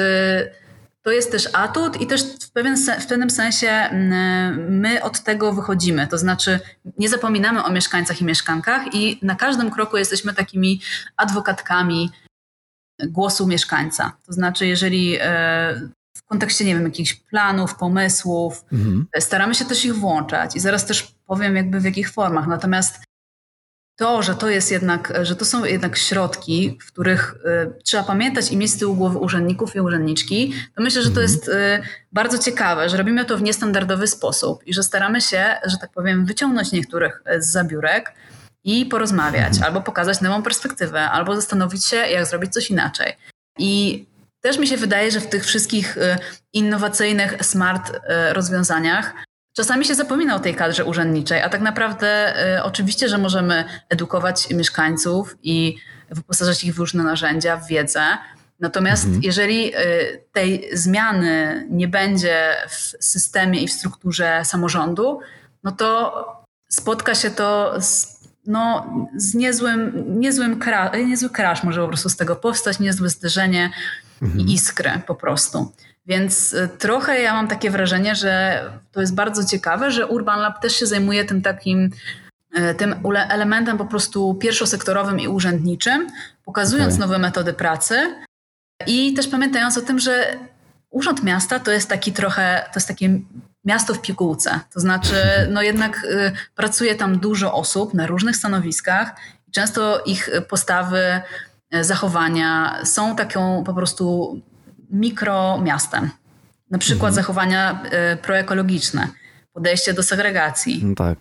[1.04, 5.52] to jest też atut i też w, pewien, w pewnym sensie mm, my od tego
[5.52, 6.06] wychodzimy.
[6.06, 6.60] To znaczy
[6.98, 10.80] nie zapominamy o mieszkańcach i mieszkankach i na każdym kroku jesteśmy takimi
[11.16, 12.10] adwokatkami
[13.06, 14.16] głosu mieszkańca.
[14.26, 19.06] To znaczy, jeżeli e, w kontekście, nie wiem, jakichś planów, pomysłów, mhm.
[19.18, 22.46] staramy się też ich włączać i zaraz też powiem jakby w jakich formach.
[22.46, 23.04] Natomiast
[23.96, 28.52] to, że to jest jednak, że to są jednak środki, w których y, trzeba pamiętać
[28.52, 31.32] i mieć z tyłu głowy urzędników i urzędniczki, to myślę, że to mhm.
[31.32, 35.76] jest y, bardzo ciekawe, że robimy to w niestandardowy sposób i że staramy się, że
[35.78, 38.12] tak powiem, wyciągnąć niektórych z zabiórek,
[38.64, 39.64] i porozmawiać, mhm.
[39.64, 43.12] albo pokazać nową perspektywę, albo zastanowić się, jak zrobić coś inaczej.
[43.58, 44.04] I
[44.40, 46.16] też mi się wydaje, że w tych wszystkich y,
[46.52, 48.00] innowacyjnych, smart y,
[48.32, 49.14] rozwiązaniach
[49.56, 54.50] czasami się zapomina o tej kadrze urzędniczej, a tak naprawdę y, oczywiście, że możemy edukować
[54.50, 55.76] mieszkańców i
[56.10, 58.18] wyposażać ich w różne narzędzia, w wiedzę,
[58.60, 59.22] Natomiast mhm.
[59.22, 59.72] jeżeli
[60.32, 65.20] tej zmiany nie będzie w systemie i w strukturze samorządu,
[65.64, 66.12] no to
[66.68, 68.86] spotka się to z, no,
[69.16, 73.70] z niezłym, niezłym kra, niezły crash może po prostu z tego powstać, niezłe zderzenie
[74.22, 74.40] mhm.
[74.40, 75.72] i iskrę po prostu.
[76.06, 78.62] Więc y, trochę ja mam takie wrażenie, że
[78.92, 81.90] to jest bardzo ciekawe, że Urban Lab też się zajmuje tym takim
[82.58, 82.94] y, tym
[83.28, 86.06] elementem po prostu pierwszosektorowym i urzędniczym,
[86.44, 87.06] pokazując okay.
[87.06, 88.14] nowe metody pracy
[88.86, 90.38] i też pamiętając o tym, że
[90.90, 93.20] Urząd Miasta to jest taki trochę, to jest takie
[93.64, 94.60] miasto w pigułce.
[94.74, 95.14] To znaczy,
[95.50, 99.14] no jednak y, pracuje tam dużo osób na różnych stanowiskach
[99.48, 101.20] i często ich postawy,
[101.80, 104.40] zachowania są taką po prostu
[104.90, 106.10] mikromiastem.
[106.70, 107.14] Na przykład mhm.
[107.14, 109.08] zachowania y, proekologiczne,
[109.52, 110.80] podejście do segregacji.
[110.84, 111.18] No tak.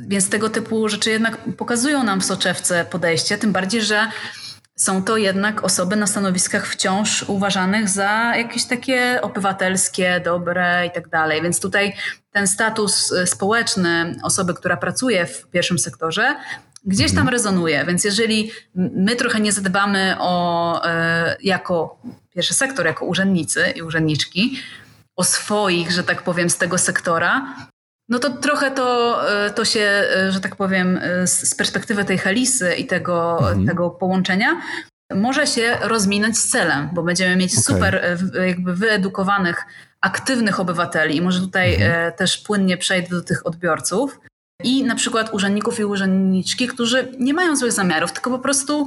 [0.00, 4.08] Więc tego typu rzeczy jednak pokazują nam w soczewce podejście, tym bardziej, że
[4.76, 11.08] są to jednak osoby na stanowiskach wciąż uważanych za jakieś takie obywatelskie, dobre i tak
[11.08, 11.42] dalej.
[11.42, 11.92] Więc tutaj
[12.32, 16.36] ten status y, społeczny osoby, która pracuje w pierwszym sektorze,
[16.84, 17.28] gdzieś tam mhm.
[17.28, 17.84] rezonuje.
[17.84, 20.90] Więc jeżeli my trochę nie zadbamy o, y,
[21.42, 22.00] jako
[22.36, 24.58] pierwszy sektor, jako urzędnicy i urzędniczki,
[25.16, 27.56] o swoich, że tak powiem, z tego sektora,
[28.08, 32.18] no to trochę to, e, to się, e, że tak powiem, e, z perspektywy tej
[32.18, 33.66] helisy i tego, mhm.
[33.66, 34.60] tego połączenia
[35.14, 37.62] może się rozminąć z celem, bo będziemy mieć okay.
[37.62, 39.64] super jakby wyedukowanych,
[40.00, 42.12] aktywnych obywateli i może tutaj mhm.
[42.12, 44.20] też płynnie przejdę do tych odbiorców
[44.64, 48.86] i na przykład urzędników i urzędniczki, którzy nie mają złych zamiarów, tylko po prostu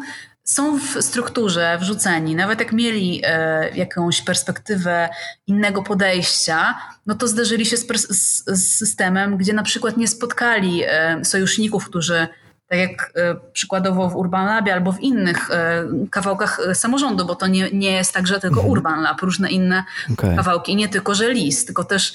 [0.50, 5.10] są w strukturze wrzuceni, nawet jak mieli e, jakąś perspektywę
[5.48, 10.84] innego podejścia, no to zderzyli się z, z, z systemem, gdzie na przykład nie spotkali
[10.84, 12.28] e, sojuszników, którzy
[12.70, 17.36] tak jak e, przykładowo w Urban Labie albo w innych e, kawałkach e, samorządu, bo
[17.36, 18.72] to nie, nie jest tak, że tylko mhm.
[18.72, 19.84] Urban Lab, różne inne
[20.14, 20.36] okay.
[20.36, 22.14] kawałki, nie tylko, że LIS, tylko też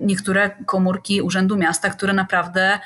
[0.00, 2.78] niektóre komórki Urzędu Miasta, które naprawdę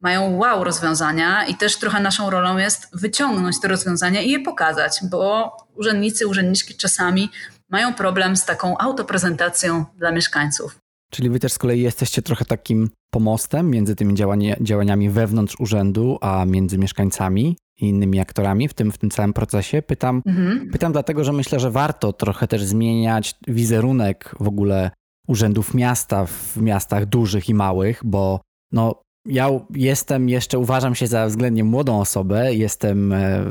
[0.00, 5.00] mają wow rozwiązania i też trochę naszą rolą jest wyciągnąć te rozwiązania i je pokazać,
[5.10, 7.30] bo urzędnicy, urzędniczki czasami
[7.70, 10.78] mają problem z taką autoprezentacją dla mieszkańców.
[11.10, 16.18] Czyli wy też z kolei jesteście trochę takim pomostem między tymi działania, działaniami wewnątrz urzędu,
[16.20, 19.82] a między mieszkańcami i innymi aktorami w tym, w tym całym procesie.
[19.82, 20.70] Pytam, mhm.
[20.72, 24.90] pytam dlatego, że myślę, że warto trochę też zmieniać wizerunek w ogóle
[25.28, 28.40] urzędów miasta w miastach dużych i małych, bo
[28.72, 33.44] no, ja jestem jeszcze, uważam się za względnie młodą osobę, jestem, e,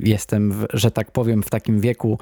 [0.00, 2.18] jestem że tak powiem, w takim wieku,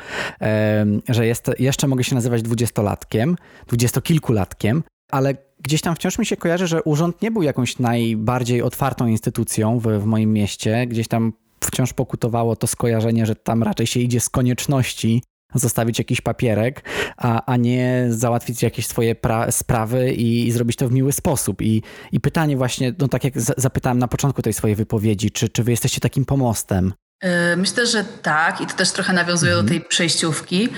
[1.09, 6.67] że jest, jeszcze mogę się nazywać dwudziestolatkiem, dwudziestokilkulatkiem, ale gdzieś tam wciąż mi się kojarzy,
[6.67, 10.87] że urząd nie był jakąś najbardziej otwartą instytucją w, w moim mieście.
[10.87, 15.23] Gdzieś tam wciąż pokutowało to skojarzenie, że tam raczej się idzie z konieczności
[15.55, 16.83] zostawić jakiś papierek,
[17.17, 21.63] a, a nie załatwić jakieś swoje pra- sprawy i, i, zrobić to w miły sposób.
[21.63, 25.63] I, I pytanie właśnie, no tak jak zapytałem na początku tej swojej wypowiedzi, czy, czy
[25.63, 26.93] wy jesteście takim pomostem?
[27.21, 30.69] E, myślę, że tak i to też trochę nawiązuje do tej przejściówki.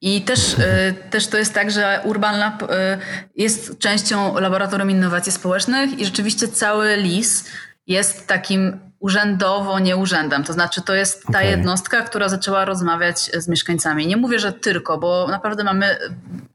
[0.00, 2.98] I też, e, też to jest tak, że Urban Lab e,
[3.36, 7.44] jest częścią Laboratorium Innowacji Społecznych i rzeczywiście cały LIS
[7.86, 10.44] jest takim urzędowo nie urzędem.
[10.44, 11.46] To znaczy, to jest ta okay.
[11.46, 14.06] jednostka, która zaczęła rozmawiać z mieszkańcami.
[14.06, 15.96] Nie mówię, że tylko, bo naprawdę mamy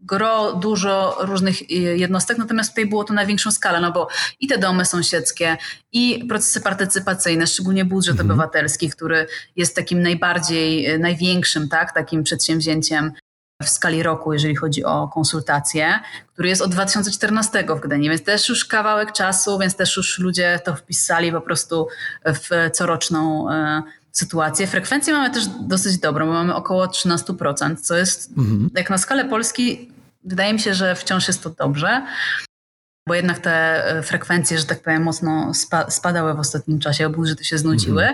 [0.02, 4.08] gro, dużo różnych jednostek, natomiast tutaj było to na większą skalę, no bo
[4.40, 5.58] i te domy sąsiedzkie,
[5.92, 8.32] i procesy partycypacyjne, szczególnie budżet mm -hmm.
[8.32, 13.12] obywatelski, który jest takim najbardziej, największym, tak, takim przedsięwzięciem
[13.64, 16.00] w skali roku, jeżeli chodzi o konsultacje,
[16.34, 20.60] który jest od 2014 w Gdyni, więc też już kawałek czasu, więc też już ludzie
[20.66, 21.88] to wpisali po prostu
[22.26, 24.68] w coroczną e, sytuację.
[24.68, 28.70] Frekwencję mamy też dosyć dobrą, bo mamy około 13%, co jest mhm.
[28.76, 29.92] jak na skalę Polski,
[30.24, 32.06] wydaje mi się, że wciąż jest to dobrze,
[33.08, 35.52] bo jednak te e, frekwencje, że tak powiem, mocno
[35.90, 38.08] spadały w ostatnim czasie, budżety się znudziły.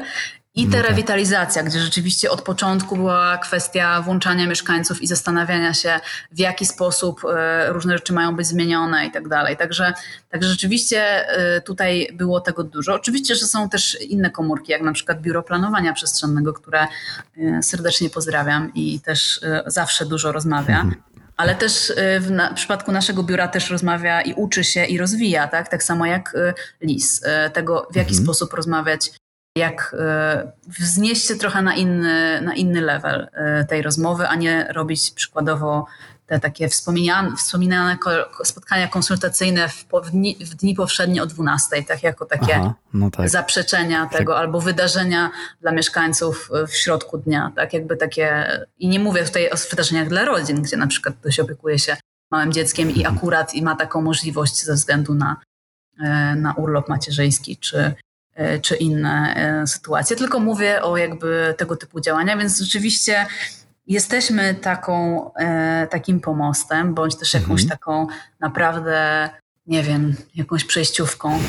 [0.55, 0.89] I ta no tak.
[0.89, 5.99] rewitalizacja, gdzie rzeczywiście od początku była kwestia włączania mieszkańców i zastanawiania się,
[6.31, 9.57] w jaki sposób e, różne rzeczy mają być zmienione i tak dalej.
[9.57, 9.93] Także,
[10.29, 12.93] także rzeczywiście e, tutaj było tego dużo.
[12.93, 16.87] Oczywiście, że są też inne komórki, jak na przykład Biuro Planowania Przestrzennego, które
[17.37, 20.81] e, serdecznie pozdrawiam i też zawsze dużo rozmawia.
[20.81, 21.01] Mhm.
[21.37, 25.47] Ale też w, na, w, przypadku naszego biura też rozmawia i uczy się i rozwija,
[25.47, 25.69] tak?
[25.69, 26.35] Tak samo jak
[26.81, 27.21] LIS,
[27.53, 28.25] tego w jaki mhm.
[28.25, 29.11] sposób rozmawiać
[29.57, 34.67] jak e, wznieść się trochę na inny, na inny level e, tej rozmowy, a nie
[34.69, 35.85] robić przykładowo
[36.25, 37.97] te takie wspomniane, wspominane
[38.43, 43.11] spotkania konsultacyjne w, w, dni, w dni powszednie o 12, tak jako takie Aha, no
[43.11, 43.29] tak.
[43.29, 48.47] zaprzeczenia tego albo wydarzenia dla mieszkańców w środku dnia, tak jakby takie
[48.79, 51.97] i nie mówię tutaj o wydarzeniach dla rodzin, gdzie na przykład ktoś opiekuje się
[52.31, 53.17] małym dzieckiem i mhm.
[53.17, 55.35] akurat i ma taką możliwość ze względu na,
[55.99, 57.93] e, na urlop macierzyński czy, e,
[58.61, 63.25] czy inne e, sytuacje, tylko mówię o jakby tego typu działania, więc rzeczywiście
[63.87, 65.31] jesteśmy taką,
[65.89, 67.69] takim pomostem, bądź też jakąś mhm.
[67.69, 68.07] taką
[68.39, 69.29] naprawdę
[69.67, 71.39] nie wiem, jakąś przejściówką.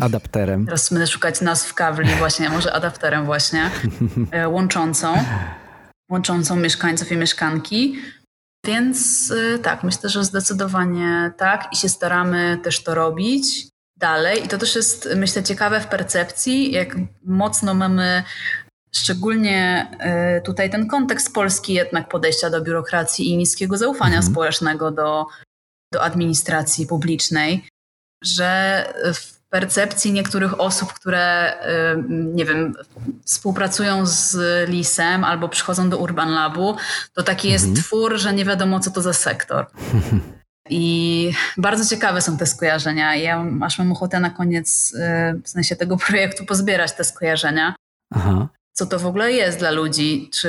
[0.00, 0.64] Adapterem.
[0.64, 3.70] Teraz będę szukać nazw w kawli właśnie, może adapterem właśnie,
[4.46, 5.14] łączącą,
[6.10, 7.98] łączącą mieszkańców i mieszkanki.
[8.66, 13.71] Więc tak, myślę, że zdecydowanie tak i się staramy też to robić
[14.02, 14.44] dalej.
[14.44, 18.22] I to też jest, myślę, ciekawe w percepcji, jak mocno mamy
[18.92, 19.90] szczególnie
[20.38, 24.32] y, tutaj ten kontekst polski jednak podejścia do biurokracji i niskiego zaufania mhm.
[24.32, 25.26] społecznego do,
[25.92, 27.68] do administracji publicznej,
[28.24, 28.84] że
[29.14, 32.74] w percepcji niektórych osób, które, y, nie wiem,
[33.24, 34.36] współpracują z
[34.68, 36.76] Lisem albo przychodzą do Urban Labu,
[37.14, 37.84] to taki jest mhm.
[37.84, 39.66] twór, że nie wiadomo, co to za sektor.
[40.70, 43.16] I bardzo ciekawe są te skojarzenia.
[43.16, 47.74] Ja aż mam ochotę na koniec, y, w sensie tego projektu, pozbierać te skojarzenia.
[48.14, 48.48] Aha.
[48.72, 50.48] Co to w ogóle jest dla ludzi, czy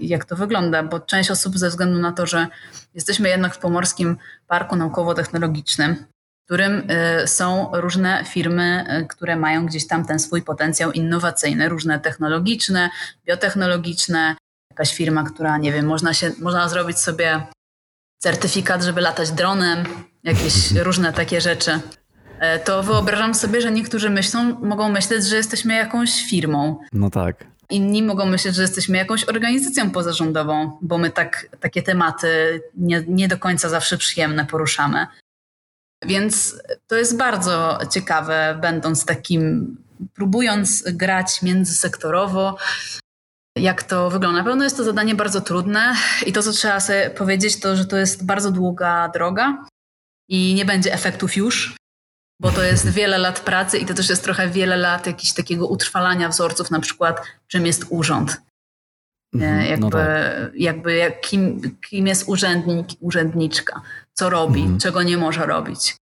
[0.00, 2.46] jak to wygląda, bo część osób ze względu na to, że
[2.94, 6.90] jesteśmy jednak w Pomorskim Parku Naukowo-Technologicznym, w którym
[7.22, 12.90] y, są różne firmy, y, które mają gdzieś tam ten swój potencjał innowacyjny, różne technologiczne,
[13.26, 14.36] biotechnologiczne.
[14.70, 17.46] Jakaś firma, która, nie wiem, można, się, można zrobić sobie
[18.18, 19.84] certyfikat, żeby latać dronem,
[20.24, 21.80] jakieś różne takie rzeczy.
[22.40, 26.80] E, to wyobrażam sobie, że niektórzy myślą, mogą myśleć, że jesteśmy jakąś firmą.
[26.92, 27.44] No tak.
[27.70, 33.28] Inni mogą myśleć, że jesteśmy jakąś organizacją pozarządową, bo my tak, takie tematy nie, nie
[33.28, 35.06] do końca zawsze przyjemne poruszamy.
[36.06, 39.76] Więc to jest bardzo ciekawe, będąc takim,
[40.14, 42.56] próbując grać międzysektorowo,
[43.58, 44.38] jak to wygląda.
[44.38, 45.94] Na pewno jest to zadanie bardzo trudne
[46.26, 49.64] i to, co trzeba sobie powiedzieć, to, że to jest bardzo długa droga
[50.28, 51.76] i nie będzie efektów już,
[52.40, 55.66] bo to jest wiele lat pracy i to też jest trochę wiele lat jakiegoś takiego
[55.66, 58.36] utrwalania wzorców, na przykład czym jest urząd.
[59.34, 60.54] Mhm, no jakby, no tak.
[60.54, 64.78] jakby jak, kim, kim jest urzędnik, urzędniczka, co robi, mhm.
[64.78, 65.96] czego nie może robić.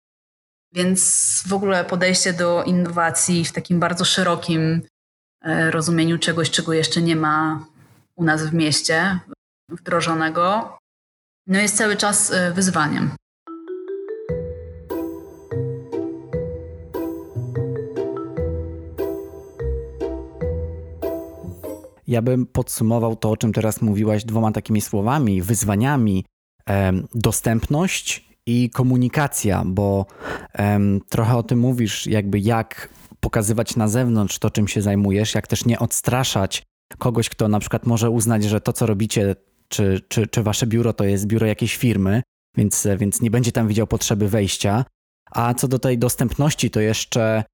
[0.72, 4.82] Więc w ogóle podejście do innowacji w takim bardzo szerokim
[5.70, 7.64] rozumieniu czegoś, czego jeszcze nie ma
[8.16, 9.18] u nas w mieście
[9.68, 10.78] wdrożonego,
[11.46, 13.10] no jest cały czas e, wyzwaniem.
[22.06, 26.24] Ja bym podsumował to, o czym teraz mówiłaś, dwoma takimi słowami, wyzwaniami.
[27.14, 30.06] Dostępność i komunikacja, bo
[31.08, 32.88] trochę o tym mówisz, jakby jak
[33.20, 36.62] pokazywać na zewnątrz to, czym się zajmujesz, jak też nie odstraszać
[36.98, 39.36] kogoś, kto na przykład może uznać, że to, co robicie,
[39.68, 42.22] czy, czy, czy wasze biuro to jest biuro jakiejś firmy,
[42.56, 44.84] więc, więc nie będzie tam widział potrzeby wejścia.
[45.30, 47.44] A co do tej dostępności, to jeszcze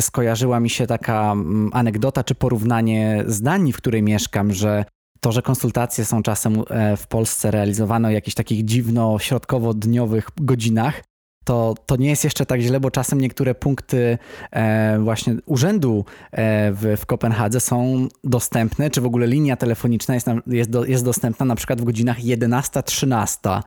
[0.00, 4.84] skojarzyła mi się taka mm, anegdota czy porównanie z Danii, w której mieszkam, że
[5.20, 11.02] to, że konsultacje są czasem e, w Polsce realizowane o jakichś takich dziwno-środkowo-dniowych godzinach,
[11.44, 14.18] to, to nie jest jeszcze tak źle, bo czasem niektóre punkty
[14.50, 20.26] e, właśnie urzędu e, w, w Kopenhadze są dostępne, czy w ogóle linia telefoniczna jest,
[20.46, 23.60] jest, do, jest dostępna na przykład w godzinach 11-13.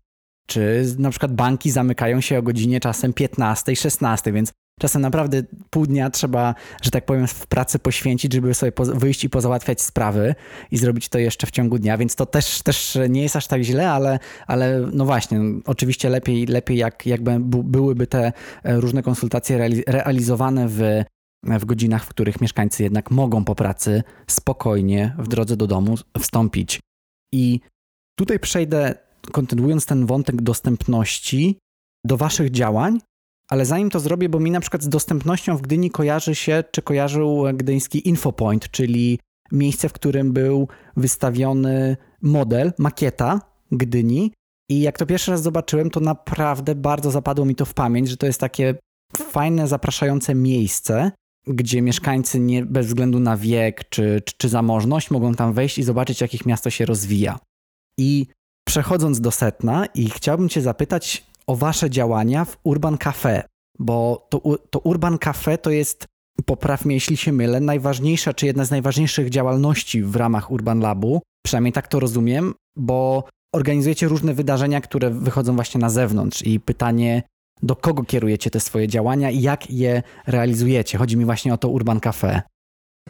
[0.47, 5.86] Czy na przykład banki zamykają się o godzinie czasem 15, 16, więc Czasem naprawdę pół
[5.86, 10.36] dnia trzeba, że tak powiem, w pracy poświęcić, żeby sobie wyjść i pozałatwiać sprawy
[10.71, 13.62] i zrobić to jeszcze w ciągu dnia, więc to też, też nie jest aż tak
[13.62, 18.31] źle, ale, ale no właśnie, oczywiście lepiej, lepiej jak, jakby byłyby te
[18.63, 21.03] e, różne konsultacje realizowane w,
[21.43, 26.79] w godzinach, w których mieszkańcy jednak mogą po pracy spokojnie w drodze do domu wstąpić.
[27.33, 27.59] I
[28.15, 28.95] tutaj przejdę,
[29.31, 31.57] kontynuując ten wątek dostępności,
[32.05, 32.99] do Waszych działań,
[33.49, 36.82] ale zanim to zrobię, bo mi na przykład z dostępnością w Gdyni kojarzy się, czy
[36.82, 39.19] kojarzył gdyński Infopoint, czyli
[39.51, 44.34] miejsce, w którym był wystawiony model, makieta Gdyni.
[44.69, 48.17] I jak to pierwszy raz zobaczyłem, to naprawdę bardzo zapadło mi to w pamięć, że
[48.17, 48.75] to jest takie
[49.17, 51.12] fajne, zapraszające miejsce,
[51.47, 55.84] gdzie mieszkańcy nie, bez względu na wiek czy, czy, czy zamożność mogą tam wejść i
[55.84, 57.39] zobaczyć, jak ich miasto się rozwija.
[57.97, 58.27] I
[58.67, 63.43] przechodząc do setna, i chciałbym Cię zapytać, o Wasze działania w Urban Cafe,
[63.79, 66.05] bo to, to Urban Cafe to jest,
[66.45, 71.22] popraw mnie jeśli się mylę, najważniejsza czy jedna z najważniejszych działalności w ramach Urban Labu.
[71.45, 77.24] Przynajmniej tak to rozumiem, bo organizujecie różne wydarzenia, które wychodzą właśnie na zewnątrz i pytanie,
[77.63, 80.97] do kogo kierujecie te swoje działania i jak je realizujecie.
[80.97, 82.41] Chodzi mi właśnie o to Urban Cafe.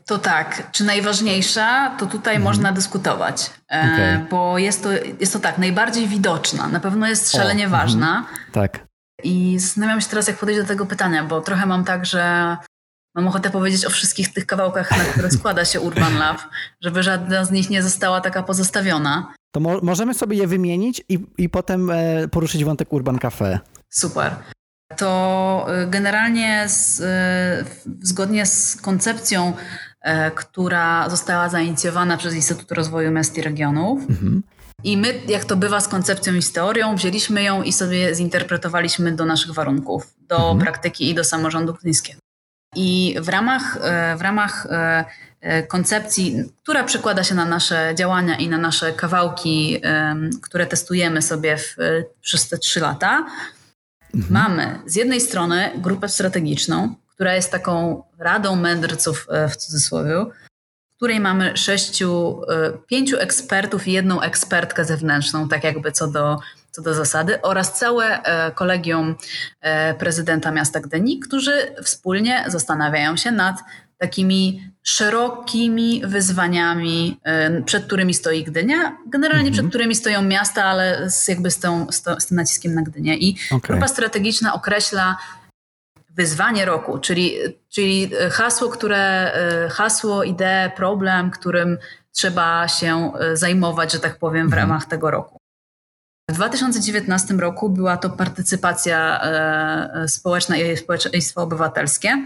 [0.05, 2.43] To tak, czy najważniejsza, to tutaj mhm.
[2.43, 4.27] można dyskutować, e, okay.
[4.29, 4.89] bo jest to,
[5.19, 7.81] jest to tak, najbardziej widoczna, na pewno jest szalenie o, mhm.
[7.81, 8.25] ważna.
[8.51, 8.85] Tak.
[9.23, 12.57] I zastanawiam się teraz, jak podejść do tego pytania, bo trochę mam tak, że
[13.15, 16.37] mam ochotę powiedzieć o wszystkich tych kawałkach, na które składa się Urban Lab,
[16.81, 19.33] żeby żadna z nich nie została taka pozostawiona.
[19.51, 23.59] To mo możemy sobie je wymienić i, i potem e, poruszyć wątek Urban Cafe.
[23.89, 24.35] Super.
[24.97, 27.05] To y, generalnie z, y,
[28.01, 29.53] zgodnie z koncepcją,
[30.01, 34.43] e, która została zainicjowana przez Instytut Rozwoju Miast i Regionów, mhm.
[34.83, 39.11] I my, jak to bywa z koncepcją i z teorią, wzięliśmy ją i sobie zinterpretowaliśmy
[39.11, 40.59] do naszych warunków, do mhm.
[40.59, 42.19] praktyki i do samorządu gdyńskiego.
[42.75, 43.77] I w ramach,
[44.17, 44.67] w ramach
[45.67, 49.81] koncepcji, która przekłada się na nasze działania i na nasze kawałki,
[50.41, 51.75] które testujemy sobie w,
[52.21, 53.25] przez te trzy lata,
[54.15, 54.33] mhm.
[54.33, 60.25] mamy z jednej strony grupę strategiczną, która jest taką radą mędrców w cudzysłowie,
[60.93, 62.41] w której mamy sześciu,
[62.87, 66.39] pięciu ekspertów i jedną ekspertkę zewnętrzną, tak jakby co do
[66.73, 69.15] co do zasady, oraz całe e, kolegium
[69.61, 73.55] e, prezydenta miasta Gdyni, którzy wspólnie zastanawiają się nad
[74.03, 79.53] takimi szerokimi wyzwaniami, e, przed którymi stoi Gdynia, generalnie mhm.
[79.53, 82.81] przed którymi stoją miasta, ale z, jakby z, tą, z, to, z tym naciskiem na
[82.81, 83.17] Gdynię.
[83.17, 83.59] I okay.
[83.67, 85.17] grupa strategiczna określa
[86.09, 87.35] wyzwanie roku, czyli,
[87.69, 89.31] czyli hasło, które,
[89.71, 91.77] hasło, ideę, problem, którym
[92.11, 94.69] trzeba się zajmować, że tak powiem, w mhm.
[94.69, 95.37] ramach tego roku.
[96.29, 102.23] W 2019 roku była to partycypacja e, e, społeczna i społeczeństwo obywatelskie.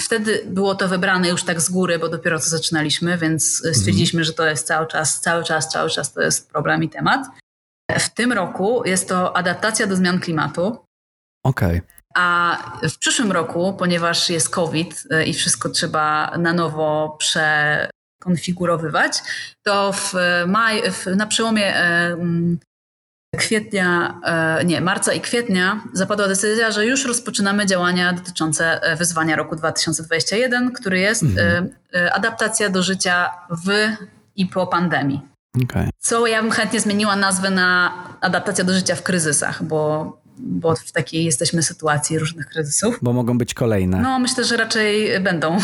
[0.00, 3.74] Wtedy było to wybrane już tak z góry, bo dopiero co zaczynaliśmy, więc mhm.
[3.74, 7.26] stwierdziliśmy, że to jest cały czas, cały czas, cały czas to jest problem i temat.
[7.98, 10.84] W tym roku jest to adaptacja do zmian klimatu.
[11.44, 11.78] Okej.
[11.78, 12.00] Okay.
[12.14, 19.22] A w przyszłym roku, ponieważ jest COVID e, i wszystko trzeba na nowo przekonfigurowywać,
[19.62, 20.14] to w
[20.46, 21.74] maj, w, na przełomie
[23.36, 29.36] kwietnia, e, nie, marca i kwietnia zapadła decyzja, że już rozpoczynamy działania dotyczące e, wyzwania
[29.36, 31.68] roku 2021, który jest mhm.
[31.94, 33.88] E, adaptacja do życia w
[34.36, 35.20] i po pandemii.
[35.64, 35.88] Okay.
[35.98, 40.92] Co ja bym chętnie zmieniła nazwę na adaptacja do życia w kryzysach, bo, bo w
[40.92, 42.98] takiej jesteśmy sytuacji różnych kryzysów.
[43.02, 44.00] Bo mogą być kolejne.
[44.00, 45.58] No, myślę, że raczej będą.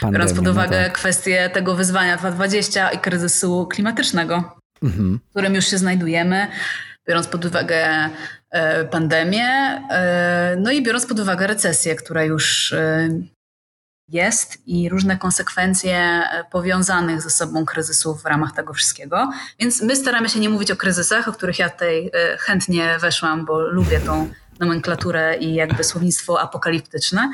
[0.00, 0.92] Pandemii, biorąc pod no uwagę no tak.
[0.92, 5.20] kwestię tego wyzwania 2020 i kryzysu klimatycznego, mhm.
[5.26, 6.48] w którym już się znajdujemy
[7.08, 8.10] biorąc pod uwagę
[8.50, 9.46] e, pandemię,
[9.90, 13.08] e, no i biorąc pod uwagę recesję, która już e,
[14.08, 19.30] jest i różne konsekwencje powiązanych ze sobą kryzysów w ramach tego wszystkiego.
[19.60, 23.60] Więc my staramy się nie mówić o kryzysach, o których ja tutaj chętnie weszłam, bo
[23.60, 24.28] lubię tą
[24.60, 27.32] nomenklaturę i jakby słownictwo apokaliptyczne.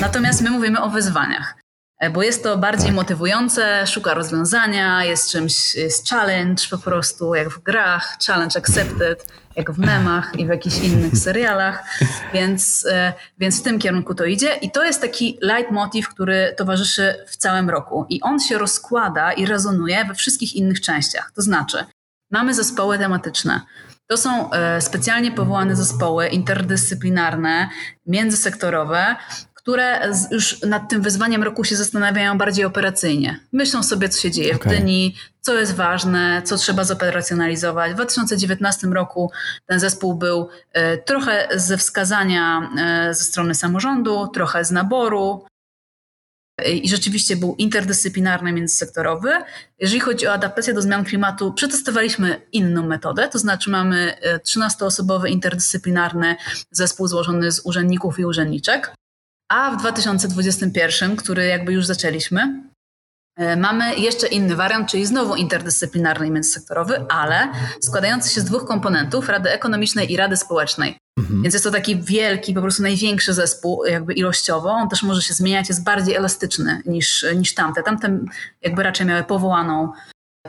[0.00, 1.61] Natomiast my mówimy o wyzwaniach.
[2.02, 2.94] E, bo jest to bardziej tak.
[2.94, 9.26] motywujące, szuka rozwiązania, jest czymś, jest challenge po prostu, jak w grach, challenge accepted,
[9.56, 11.84] jak w memach i w jakichś innych serialach,
[12.34, 17.14] więc, e, więc w tym kierunku to idzie i to jest taki leitmotiv, który towarzyszy
[17.26, 18.06] w całym roku.
[18.08, 21.84] I on się rozkłada i rezonuje we wszystkich innych częściach, to znaczy
[22.30, 23.60] mamy zespoły tematyczne,
[24.06, 27.68] to są e, specjalnie powołane zespoły interdyscyplinarne,
[28.06, 29.16] międzysektorowe,
[29.62, 33.40] które już nad tym wyzwaniem roku się zastanawiają bardziej operacyjnie.
[33.52, 34.72] Myślą sobie, co się dzieje okay.
[34.72, 37.92] w Gdyni, co jest ważne, co trzeba zoperacjonalizować.
[37.92, 39.30] W 2019 roku
[39.66, 45.44] ten zespół był e, trochę ze wskazania e, ze strony samorządu, trochę z naboru.
[46.66, 49.30] I rzeczywiście był interdyscyplinarny, międzysektorowy.
[49.78, 54.14] Jeżeli chodzi o adaptację do zmian klimatu, przetestowaliśmy inną metodę, to znaczy mamy
[54.46, 56.36] 13-osobowy e, interdyscyplinarny
[56.70, 58.94] zespół złożony z urzędników i urzędniczek.
[59.52, 62.62] A w 2021, który jakby już zaczęliśmy,
[63.36, 67.48] e, Mamy jeszcze inny wariant, czyli znowu interdyscyplinarny i międzysektorowy, ale
[67.80, 70.96] składający się z dwóch komponentów, Rady Ekonomicznej i Rady Społecznej.
[71.18, 71.42] Mhm.
[71.42, 74.70] Więc jest to taki wielki, po prostu największy zespół jakby ilościowo.
[74.70, 77.82] On też może się zmieniać, jest bardziej elastyczny niż, niż tamte.
[77.82, 78.18] Tamte
[78.62, 79.92] jakby raczej miały powołaną,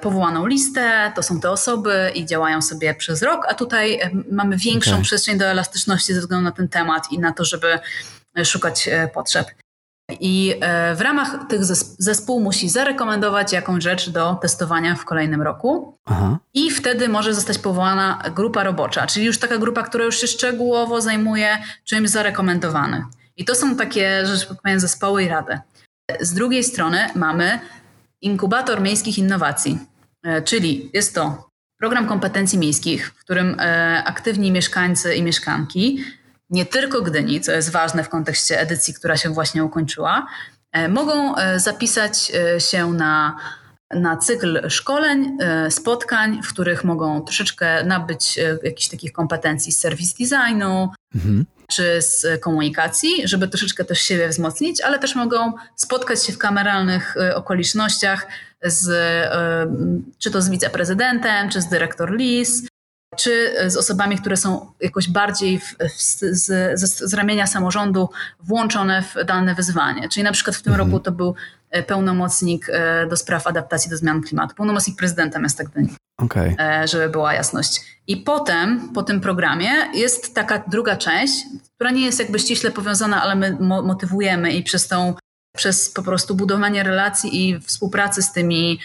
[0.01, 4.57] powołaną listę, to są te osoby i działają sobie przez rok, a tutaj e, mamy
[4.57, 5.03] większą okay.
[5.03, 7.79] przestrzeń do elastyczności ze względu na ten temat i na to, żeby
[8.43, 9.47] szukać e, potrzeb.
[10.19, 11.65] I e, w ramach tych
[11.97, 15.97] zespół musi zarekomendować jakąś rzecz do testowania w kolejnym roku.
[16.05, 16.39] Aha.
[16.53, 21.01] I wtedy może zostać powołana grupa robocza, czyli już taka grupa, która już się szczegółowo
[21.01, 23.05] zajmuje czymś zarekomendowanym.
[23.37, 25.59] I to są takie, że tak powiem, zespoły i rady.
[26.21, 27.59] Z drugiej strony mamy
[28.21, 29.79] inkubator miejskich innowacji,
[30.23, 33.57] e, czyli jest to program kompetencji miejskich, w którym
[34.05, 36.03] aktywni mieszkańcy i mieszkanki,
[36.49, 40.27] nie tylko Gdyni, co jest ważne w kontekście edycji, która się właśnie ukończyła,
[40.89, 43.37] mogą zapisać się na
[43.95, 49.79] na cykl szkoleń, e, spotkań, w których mogą troszeczkę nabyć e, jakichś takich kompetencji z
[49.79, 51.45] serwis designu, mhm.
[51.71, 57.17] czy z komunikacji, żeby troszeczkę też siebie wzmocnić, ale też mogą spotkać się w kameralnych
[57.17, 58.27] e, okolicznościach
[58.65, 58.89] z,
[60.19, 62.67] czy to z wiceprezydentem, czy z dyrektor LIS,
[63.15, 66.19] czy z osobami, które są jakoś bardziej w, w, z,
[66.79, 68.09] z, z, ramienia samorządu
[68.39, 70.09] włączone w dane wyzwanie.
[70.09, 70.89] Czyli na przykład w tym mhm.
[70.89, 71.35] roku to był
[71.69, 75.89] e, pełnomocnik e, do spraw adaptacji do zmian klimatu, pełnomocnik prezydenta miasta Gdyni.
[76.17, 76.55] Okay.
[76.59, 77.81] E, żeby była jasność.
[78.07, 81.45] I potem, po tym programie, jest taka druga część,
[81.75, 85.15] która nie jest jakby ściśle powiązana, ale my motywujemy i przez tą
[85.57, 88.79] przez po prostu budowanie relacji i współpracy z tymi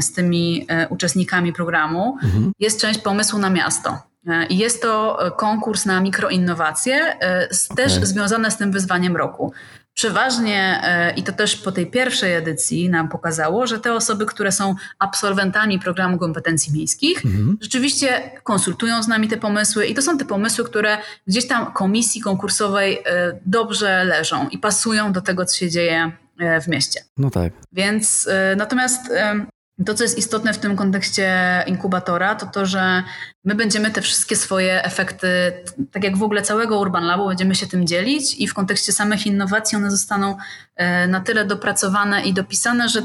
[0.00, 2.52] z tymi e, uczestnikami programu, mhm.
[2.58, 3.98] jest część pomysłu na miasto.
[4.26, 7.76] E, I jest to konkurs na mikroinnowacje, okay.
[7.76, 9.52] też związane z tym wyzwaniem roku.
[9.94, 10.82] Przeważnie,
[11.16, 15.78] i to też po tej pierwszej edycji nam pokazało, że te osoby, które są absolwentami
[15.78, 17.58] programu kompetencji miejskich, mhm.
[17.60, 22.20] rzeczywiście konsultują z nami te pomysły i to są te pomysły, które gdzieś tam komisji
[22.20, 23.02] konkursowej
[23.46, 26.21] dobrze leżą i pasują do tego, co się dzieje E,
[26.60, 27.00] w mieście.
[27.16, 27.52] No tak.
[27.72, 29.46] Więc e, natomiast e,
[29.86, 33.02] to, co jest istotne w tym kontekście inkubatora, to to, że
[33.44, 35.52] my będziemy te wszystkie swoje efekty,
[35.92, 39.26] tak jak w ogóle całego Urban Labu, będziemy się tym dzielić i w kontekście samych
[39.26, 40.36] innowacji one zostaną
[41.08, 43.02] na tyle dopracowane i dopisane, że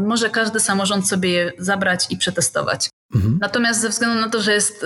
[0.00, 2.90] może każdy samorząd sobie je zabrać i przetestować.
[3.14, 3.38] Mhm.
[3.40, 4.84] Natomiast ze względu na to, że jest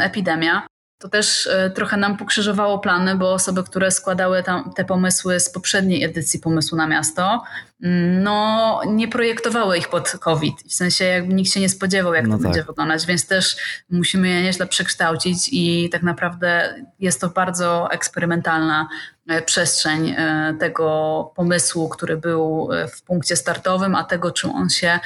[0.00, 0.66] epidemia,
[1.02, 5.50] to też e, trochę nam pokrzyżowało plany, bo osoby, które składały tam te pomysły z
[5.50, 7.42] poprzedniej edycji pomysłu na miasto,
[7.82, 10.54] mm, no nie projektowały ich pod COVID.
[10.68, 12.42] W sensie jakby nikt się nie spodziewał, jak no to tak.
[12.42, 13.56] będzie wyglądać, więc też
[13.90, 18.88] musimy je nieźle przekształcić i tak naprawdę jest to bardzo eksperymentalna
[19.28, 25.00] e, przestrzeń e, tego pomysłu, który był w punkcie startowym, a tego, czym on się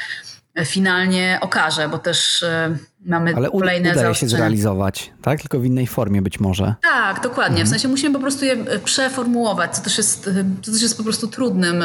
[0.64, 2.44] finalnie okaże, bo też
[3.06, 5.40] mamy Ale kolejne udaje się zrealizować, tak?
[5.40, 6.74] Tylko w innej formie być może.
[6.82, 7.60] Tak, dokładnie.
[7.60, 7.66] Mhm.
[7.66, 10.96] W sensie musimy po prostu je e, przeformułować, co też jest, e, co też jest
[10.96, 11.84] po prostu trudnym,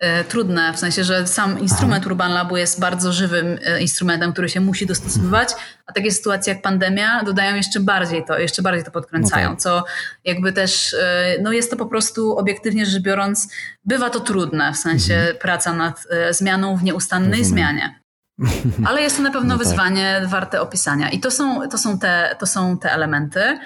[0.00, 2.12] e, trudne, w sensie, że sam instrument Aha.
[2.12, 5.48] Urban Labu jest bardzo żywym instrumentem, który się musi dostosowywać,
[5.86, 9.84] a takie sytuacje jak pandemia dodają jeszcze bardziej to, jeszcze bardziej to podkręcają, co
[10.24, 10.96] jakby też,
[11.42, 13.48] no jest to po prostu obiektywnie rzecz biorąc,
[13.84, 15.36] bywa to trudne, w sensie mhm.
[15.36, 17.48] praca nad zmianą w nieustannej Rozumiem.
[17.48, 18.05] zmianie.
[18.88, 19.66] Ale jest to na pewno no tak.
[19.66, 21.10] wyzwanie warte opisania.
[21.10, 23.58] I to są, to są, te, to są te elementy.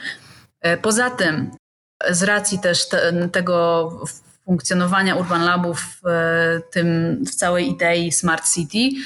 [0.60, 1.50] E, poza tym,
[2.10, 3.90] z racji też te, tego
[4.44, 8.96] funkcjonowania Urban Labu w, e, tym, w całej idei Smart City,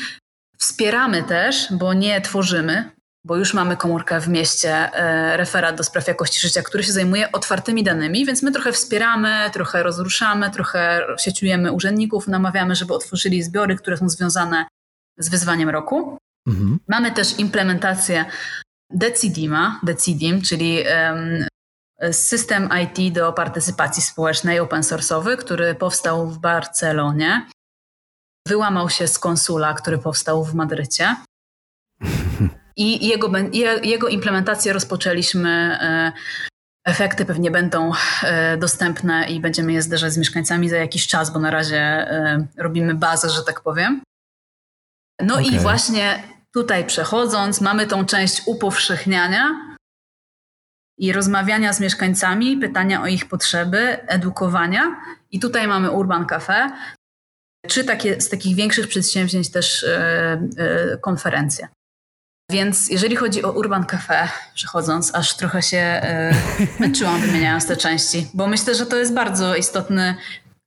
[0.58, 2.90] wspieramy też, bo nie tworzymy,
[3.24, 7.32] bo już mamy komórkę w mieście, e, referat do spraw jakości życia, który się zajmuje
[7.32, 13.76] otwartymi danymi, więc my trochę wspieramy, trochę rozruszamy, trochę sieciujemy urzędników, namawiamy, żeby otworzyli zbiory,
[13.76, 14.66] które są związane
[15.18, 16.18] z wyzwaniem roku.
[16.46, 16.78] Mhm.
[16.88, 18.24] Mamy też implementację
[18.90, 21.46] Decidima, Decidim, czyli um,
[22.12, 27.46] system IT do partycypacji społecznej open source'owy, który powstał w Barcelonie.
[28.48, 31.16] Wyłamał się z konsula, który powstał w Madrycie.
[32.76, 33.30] I jego,
[33.82, 35.78] jego implementację rozpoczęliśmy.
[35.80, 36.12] E,
[36.84, 37.92] efekty pewnie będą
[38.22, 42.46] e, dostępne i będziemy je zderzać z mieszkańcami za jakiś czas, bo na razie e,
[42.58, 44.02] robimy bazę, że tak powiem.
[45.22, 45.46] No okay.
[45.46, 46.22] i właśnie
[46.54, 49.74] tutaj przechodząc, mamy tą część upowszechniania
[50.98, 54.96] i rozmawiania z mieszkańcami, pytania o ich potrzeby, edukowania.
[55.30, 56.70] I tutaj mamy Urban Cafe,
[57.68, 59.98] czy takie, z takich większych przedsięwzięć też e,
[60.58, 61.68] e, konferencje.
[62.50, 66.34] Więc jeżeli chodzi o Urban Cafe, przechodząc, aż trochę się e,
[66.80, 70.14] męczyłam wymieniając te części, bo myślę, że to jest bardzo istotny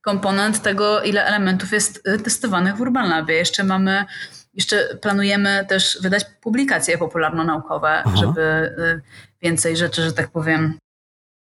[0.04, 3.34] komponent tego, ile elementów jest testowanych w Urban Labie.
[3.34, 4.04] Jeszcze mamy
[4.58, 8.16] jeszcze planujemy też wydać publikacje popularno-naukowe, Aha.
[8.16, 9.00] żeby y,
[9.42, 10.78] więcej rzeczy, że tak powiem,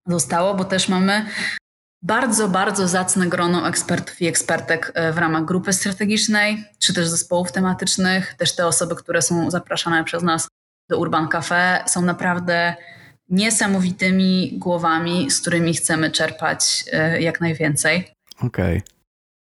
[0.06, 1.26] zostało, bo też mamy
[2.02, 7.52] bardzo, bardzo zacne grono ekspertów i ekspertek y, w ramach grupy strategicznej, czy też zespołów
[7.52, 8.34] tematycznych.
[8.34, 10.48] Też te osoby, które są zapraszane przez nas
[10.88, 12.74] do Urban Cafe, są naprawdę
[13.28, 16.84] niesamowitymi głowami, z którymi chcemy czerpać
[17.16, 18.12] y, jak najwięcej.
[18.42, 18.78] Okej.
[18.78, 18.95] Okay.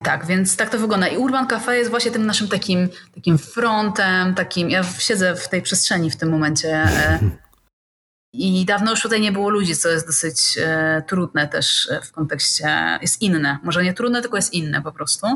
[0.06, 1.08] Tak, więc tak to wygląda.
[1.08, 4.70] I Urban Cafe jest właśnie tym naszym takim, takim frontem, takim.
[4.70, 6.68] Ja siedzę w tej przestrzeni w tym momencie.
[6.72, 7.18] E,
[8.32, 12.12] I dawno już tutaj nie było ludzi, co jest dosyć e, trudne też e, w
[12.12, 12.98] kontekście.
[13.02, 13.58] Jest inne.
[13.62, 15.26] Może nie trudne, tylko jest inne po prostu.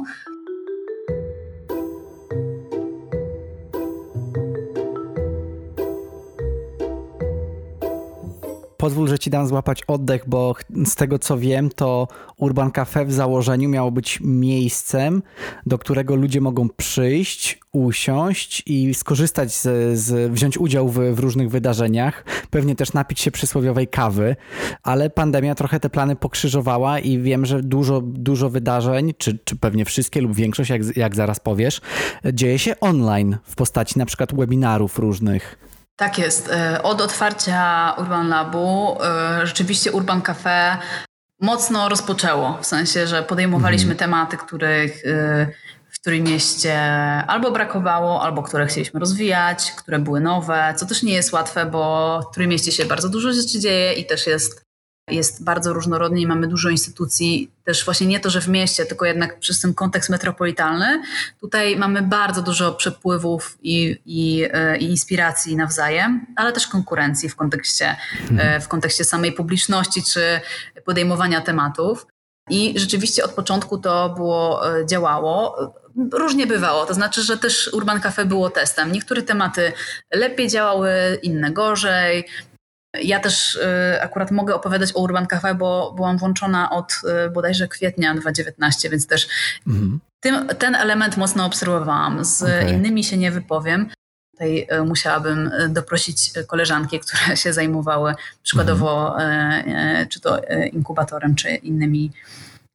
[8.81, 10.55] Pozwól, że ci dam złapać oddech, bo
[10.85, 15.22] z tego co wiem, to Urban Cafe w założeniu miało być miejscem,
[15.66, 21.51] do którego ludzie mogą przyjść, usiąść i skorzystać z, z wziąć udział w, w, różnych
[21.51, 24.37] wydarzeniach, pewnie też napić się przysłowiowej kawy,
[24.83, 29.85] ale pandemia trochę te plany pokrzyżowała i wiem, że dużo, dużo wydarzeń, czy, czy pewnie
[29.85, 31.81] wszystkie lub większość, jak, jak zaraz powiesz,
[32.33, 35.70] dzieje się online w postaci na przykład webinarów różnych.
[36.01, 36.51] Tak jest.
[36.51, 40.76] E, od otwarcia Urban Labu e, rzeczywiście Urban Cafe
[41.40, 42.59] mocno rozpoczęło.
[42.62, 43.98] W sensie, że podejmowaliśmy mhm.
[43.98, 45.46] tematy, których e,
[45.90, 46.78] w którym mieście
[47.26, 52.20] albo brakowało, albo które chcieliśmy rozwijać, które były nowe, co też nie jest łatwe, bo
[52.22, 54.70] w którym mieście się bardzo dużo rzeczy dzieje i też jest
[55.11, 59.04] jest bardzo różnorodny i mamy dużo instytucji, też właśnie nie to, że w mieście, tylko
[59.04, 61.02] jednak przez ten kontekst metropolitalny.
[61.40, 67.36] Tutaj mamy bardzo dużo przepływów i, i, e, i inspiracji nawzajem, ale też konkurencji w
[67.36, 67.96] kontekście,
[68.38, 70.40] e, w kontekście samej publiczności czy
[70.84, 72.06] podejmowania tematów.
[72.50, 75.56] I rzeczywiście od początku to było, e, działało.
[76.12, 78.92] Różnie bywało, to znaczy, że też Urban Cafe było testem.
[78.92, 79.72] Niektóre tematy
[80.14, 80.90] lepiej działały,
[81.22, 82.24] inne gorzej.
[82.95, 86.93] Ja też y, akurat mogę opowiadać o Urban Cafe, bo byłam włączona od
[87.26, 89.28] y, bodajże kwietnia 2019, więc też
[89.66, 90.01] mhm.
[90.20, 92.24] tym, ten element mocno obserwowałam.
[92.24, 92.70] Z okay.
[92.70, 93.91] innymi się nie wypowiem.
[94.32, 100.09] Tutaj y, musiałabym doprosić koleżanki, które się zajmowały przykładowo mhm.
[100.09, 100.41] czy to
[100.72, 102.12] inkubatorem, czy innymi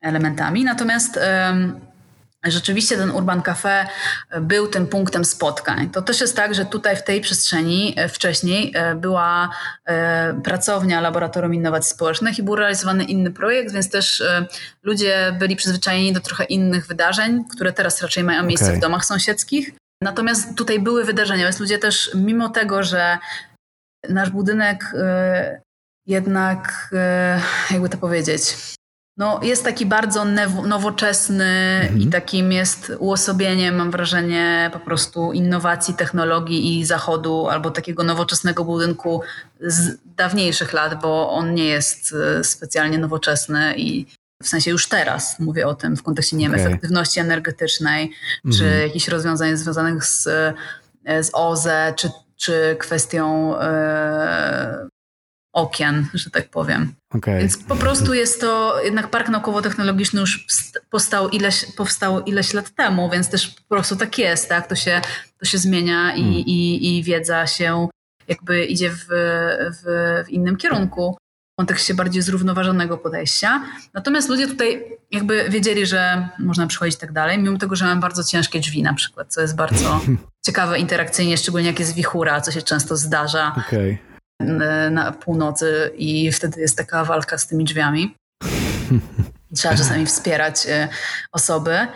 [0.01, 0.63] elementami.
[0.63, 1.19] Natomiast
[2.45, 3.87] Rzeczywiście ten Urban Cafe
[4.41, 5.89] był tym punktem spotkań.
[5.89, 9.49] To też jest tak, że tutaj w tej przestrzeni e, wcześniej e, była
[9.85, 14.23] e, pracownia Laboratorium Innowacji Społecznych i był realizowany inny projekt, więc też
[14.83, 18.77] ludzie byli przyzwyczajeni do trochę innych wydarzeń, które teraz raczej mają miejsce okay.
[18.77, 19.71] w domach sąsiedzkich.
[20.01, 23.17] Natomiast tutaj były wydarzenia, więc ludzie też, mimo tego, że
[24.09, 24.93] nasz budynek
[26.07, 26.89] jednak,
[27.71, 28.57] jakby to powiedzieć,
[29.17, 30.25] no, jest taki bardzo
[30.67, 32.01] nowoczesny mhm.
[32.01, 38.65] i takim jest uosobieniem, mam wrażenie, po prostu innowacji, technologii i zachodu, albo takiego nowoczesnego
[38.65, 39.21] budynku
[39.61, 44.05] z dawniejszych lat, bo on nie jest e, specjalnie nowoczesny i
[44.43, 46.67] w sensie już teraz mówię o tym w kontekście nie wiem, okay.
[46.67, 48.11] efektywności energetycznej,
[48.57, 48.81] czy mhm.
[48.81, 50.27] jakichś rozwiązań związanych z,
[51.05, 54.87] e, z OZE, czy, czy kwestią e,
[55.55, 56.93] okien, że tak powiem.
[57.09, 57.39] Okay.
[57.39, 60.47] Więc po prostu jest to, jednak Park Naukowo-Technologiczny już
[60.89, 64.67] powstał ileś, powstał ileś lat temu, więc też po prostu tak jest, tak?
[64.67, 65.01] To się,
[65.37, 66.33] to się zmienia i, mm.
[66.33, 67.87] i, i wiedza się
[68.27, 71.17] jakby idzie w, w, w innym kierunku
[71.53, 73.63] w kontekście bardziej zrównoważonego podejścia.
[73.93, 78.23] Natomiast ludzie tutaj jakby wiedzieli, że można przychodzić tak dalej, mimo tego, że mam bardzo
[78.23, 80.01] ciężkie drzwi na przykład, co jest bardzo
[80.45, 83.55] ciekawe interakcyjnie, szczególnie jak jest wichura, co się często zdarza.
[83.67, 84.14] Okay
[84.91, 88.15] na północy i wtedy jest taka walka z tymi drzwiami.
[89.55, 90.87] Trzeba czasami wspierać e,
[91.31, 91.87] osoby.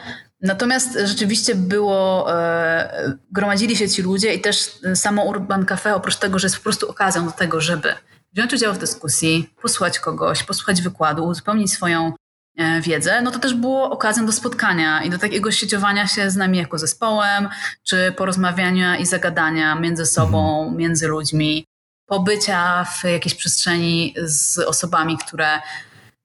[0.42, 6.40] Natomiast rzeczywiście było, e, gromadzili się ci ludzie i też samo Urban Cafe, oprócz tego,
[6.40, 7.94] że jest po prostu okazją do tego, żeby
[8.34, 12.14] wziąć udział w dyskusji, posłuchać kogoś, posłuchać wykładu, uzupełnić swoją
[12.58, 16.36] e, wiedzę, no to też było okazją do spotkania i do takiego sieciowania się z
[16.36, 17.50] nami jako zespołem,
[17.84, 20.78] czy porozmawiania i zagadania między sobą, mhm.
[20.78, 21.66] między ludźmi
[22.10, 25.60] pobycia w jakiejś przestrzeni z osobami, które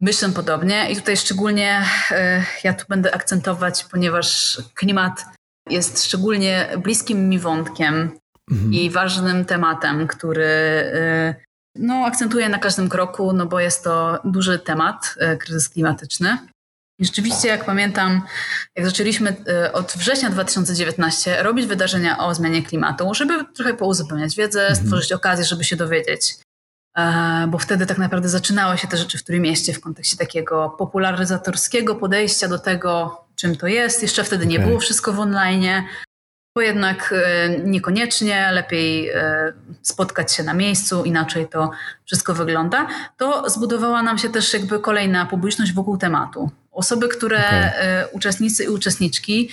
[0.00, 0.90] myślą podobnie.
[0.90, 5.24] I tutaj szczególnie e, ja tu będę akcentować, ponieważ klimat
[5.70, 8.18] jest szczególnie bliskim mi wątkiem
[8.50, 8.72] mhm.
[8.72, 10.46] i ważnym tematem, który
[10.94, 11.34] e,
[11.76, 16.38] no, akcentuję na każdym kroku, no bo jest to duży temat, e, kryzys klimatyczny.
[16.98, 18.22] I rzeczywiście, jak pamiętam,
[18.76, 24.60] jak zaczęliśmy e, od września 2019 robić wydarzenia o zmianie klimatu, żeby trochę pouzupełniać wiedzę,
[24.60, 24.86] mhm.
[24.86, 26.36] stworzyć okazję, żeby się dowiedzieć.
[26.98, 30.74] E, bo wtedy tak naprawdę zaczynały się te rzeczy w którym mieście w kontekście takiego
[30.78, 34.02] popularyzatorskiego podejścia do tego, czym to jest.
[34.02, 34.68] Jeszcze wtedy nie okay.
[34.68, 35.84] było wszystko w online,
[36.56, 39.10] bo jednak e, niekoniecznie, lepiej
[39.82, 41.70] spotkać się na miejscu, inaczej to
[42.04, 42.86] wszystko wygląda.
[43.16, 46.50] To zbudowała nam się też jakby kolejna publiczność wokół tematu.
[46.74, 48.08] Osoby, które, okay.
[48.12, 49.50] uczestnicy i uczestniczki,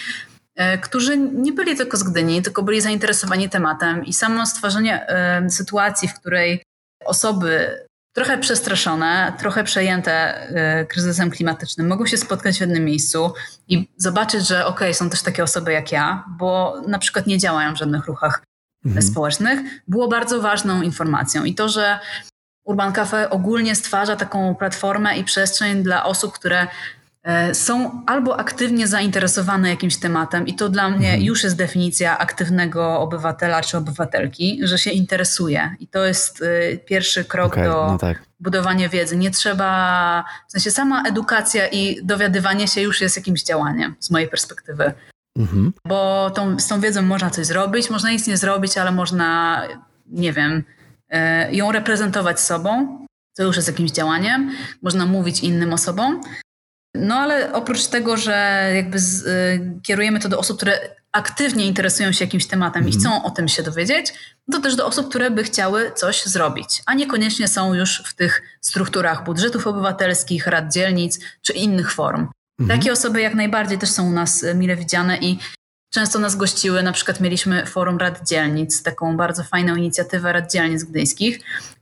[0.56, 5.50] e, którzy nie byli tylko z Gdyni, tylko byli zainteresowani tematem i samo stworzenie e,
[5.50, 6.64] sytuacji, w której
[7.06, 7.78] osoby
[8.14, 13.34] trochę przestraszone, trochę przejęte e, kryzysem klimatycznym mogą się spotkać w jednym miejscu
[13.68, 17.38] i zobaczyć, że okej, okay, są też takie osoby jak ja, bo na przykład nie
[17.38, 18.44] działają w żadnych ruchach
[18.86, 19.06] mhm.
[19.06, 21.44] społecznych, było bardzo ważną informacją.
[21.44, 22.00] I to, że
[22.66, 26.68] Urban Cafe ogólnie stwarza taką platformę i przestrzeń dla osób, które e,
[27.54, 31.24] są albo aktywnie zainteresowane jakimś tematem, i to dla mnie mhm.
[31.24, 35.76] już jest definicja aktywnego obywatela czy obywatelki, że się interesuje.
[35.80, 38.24] I to jest e, pierwszy krok okay, do no tak.
[38.40, 39.18] budowania wiedzy.
[39.18, 44.28] Nie trzeba, w sensie sama edukacja i dowiadywanie się już jest jakimś działaniem z mojej
[44.28, 44.94] perspektywy.
[45.38, 45.74] Mhm.
[45.86, 49.62] Bo tą, z tą wiedzą można coś zrobić, można nic nie zrobić, ale można,
[50.08, 50.64] nie wiem,
[51.10, 54.52] e, ją reprezentować sobą, co już jest jakimś działaniem.
[54.82, 56.22] Można mówić innym osobom.
[56.96, 60.80] No ale oprócz tego, że jakby z, y, kierujemy to do osób, które
[61.12, 63.02] aktywnie interesują się jakimś tematem i mhm.
[63.02, 64.14] chcą o tym się dowiedzieć,
[64.52, 68.42] to też do osób, które by chciały coś zrobić, a niekoniecznie są już w tych
[68.62, 72.28] strukturach budżetów obywatelskich, rad dzielnic czy innych form.
[72.60, 72.80] Mhm.
[72.80, 75.40] Takie osoby jak najbardziej też są u nas y, mile widziane i
[75.94, 76.84] często nas gościły.
[76.84, 81.40] Na przykład mieliśmy Forum Rad Dzielnic, taką bardzo fajną inicjatywę Rad Dzielnic Gdyńskich,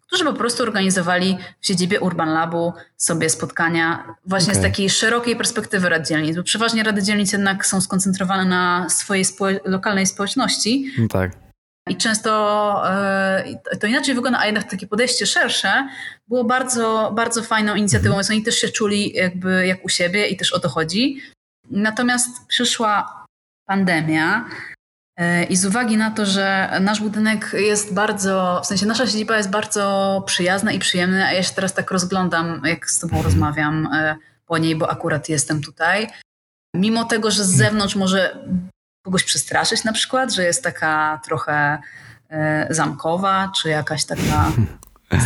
[0.09, 4.61] którzy po prostu organizowali w siedzibie Urban Labu sobie spotkania właśnie okay.
[4.61, 9.25] z takiej szerokiej perspektywy rad dzielnic, bo przeważnie rady dzielnic jednak są skoncentrowane na swojej
[9.65, 10.91] lokalnej społeczności.
[10.97, 11.31] No tak.
[11.89, 12.31] I często
[12.91, 15.87] e, to inaczej wygląda, a jednak takie podejście szersze
[16.27, 18.19] było bardzo, bardzo fajną inicjatywą, mhm.
[18.19, 21.21] więc oni też się czuli jakby jak u siebie i też o to chodzi.
[21.71, 23.25] Natomiast przyszła
[23.65, 24.45] pandemia
[25.49, 29.49] i z uwagi na to, że nasz budynek jest bardzo, w sensie nasza siedziba jest
[29.49, 34.15] bardzo przyjazna i przyjemna, a ja się teraz tak rozglądam, jak z tobą rozmawiam e,
[34.45, 36.07] po niej, bo akurat jestem tutaj.
[36.75, 38.45] Mimo tego, że z zewnątrz może
[39.05, 41.77] kogoś przestraszyć na przykład, że jest taka trochę
[42.29, 44.51] e, zamkowa, czy jakaś taka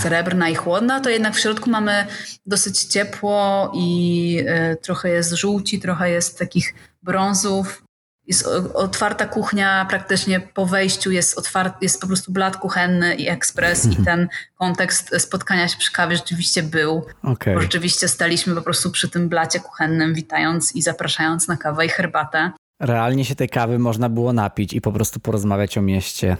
[0.01, 2.05] srebrna i chłodna, to jednak w środku mamy
[2.45, 6.73] dosyć ciepło i e, trochę jest żółci, trochę jest takich
[7.03, 7.83] brązów.
[8.27, 13.85] Jest otwarta kuchnia, praktycznie po wejściu jest, otwarty, jest po prostu blat kuchenny i ekspres
[13.85, 17.05] i ten kontekst spotkania się przy kawie rzeczywiście był.
[17.23, 17.53] Okay.
[17.53, 21.89] Bo rzeczywiście staliśmy po prostu przy tym blacie kuchennym, witając i zapraszając na kawę i
[21.89, 26.37] herbatę realnie się tej kawy można było napić i po prostu porozmawiać o mieście.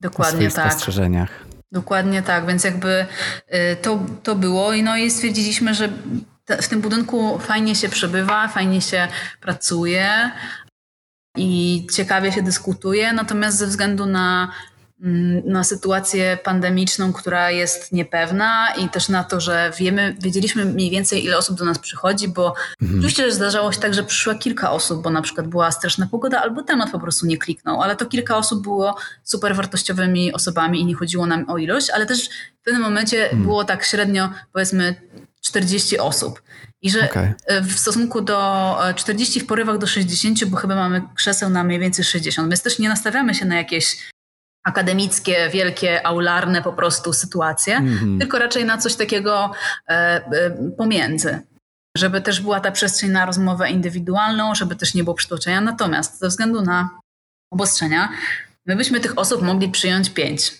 [0.00, 0.72] Dokładnie o tak.
[0.72, 1.30] spostrzeżeniach.
[1.72, 3.06] Dokładnie tak, więc jakby
[3.54, 5.88] y, to, to było i no i stwierdziliśmy, że
[6.48, 9.08] w tym budynku fajnie się przebywa, fajnie się
[9.40, 10.30] pracuje
[11.36, 14.52] i ciekawie się dyskutuje, natomiast ze względu na
[15.02, 20.90] Mm, na sytuację pandemiczną, która jest niepewna i też na to, że wiemy, wiedzieliśmy mniej
[20.90, 23.00] więcej ile osób do nas przychodzi, bo mhm.
[23.00, 26.62] oczywiście zdarzało się tak, że przyszło kilka osób, bo na przykład była straszna pogoda albo
[26.62, 30.94] temat po prostu nie kliknął, ale to kilka osób było super wartościowymi osobami i nie
[30.94, 32.28] chodziło nam o ilość, ale też
[32.60, 33.42] w pewnym momencie mhm.
[33.42, 34.94] było tak średnio powiedzmy
[35.40, 36.42] 40 osób.
[36.86, 37.34] I że okay.
[37.62, 42.04] w stosunku do 40 w porywach do 60, bo chyba mamy krzeseł na mniej więcej
[42.04, 44.10] 60, więc też nie nastawiamy się na jakieś
[44.64, 48.18] akademickie, wielkie, aularne po prostu sytuacje, mm-hmm.
[48.18, 49.50] tylko raczej na coś takiego
[49.88, 51.38] e, e, pomiędzy.
[51.96, 55.60] Żeby też była ta przestrzeń na rozmowę indywidualną, żeby też nie było przytłoczenia.
[55.60, 56.90] Natomiast ze względu na
[57.52, 58.08] obostrzenia,
[58.66, 60.52] my byśmy tych osób mogli przyjąć pięć.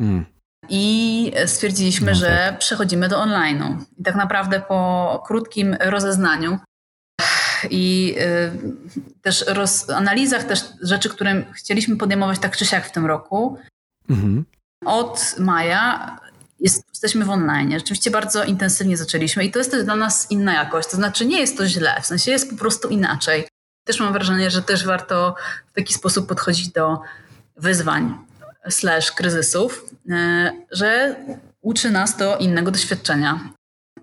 [0.00, 0.24] Mm.
[0.68, 2.20] I stwierdziliśmy, no tak.
[2.20, 3.76] że przechodzimy do online'u.
[3.98, 6.58] I tak naprawdę po krótkim rozeznaniu
[7.70, 13.06] i y, też roz, analizach też rzeczy, które chcieliśmy podejmować tak czy siak w tym
[13.06, 13.58] roku.
[14.10, 14.44] Mhm.
[14.84, 16.18] Od maja
[16.60, 17.72] jest, jesteśmy w online.
[17.72, 20.88] Rzeczywiście bardzo intensywnie zaczęliśmy i to jest też dla nas inna jakość.
[20.88, 23.48] To znaczy nie jest to źle, w sensie jest po prostu inaczej.
[23.84, 25.34] Też mam wrażenie, że też warto
[25.66, 27.00] w taki sposób podchodzić do
[27.56, 28.18] wyzwań
[28.70, 30.12] slash kryzysów, y,
[30.70, 31.16] że
[31.60, 33.52] uczy nas to innego doświadczenia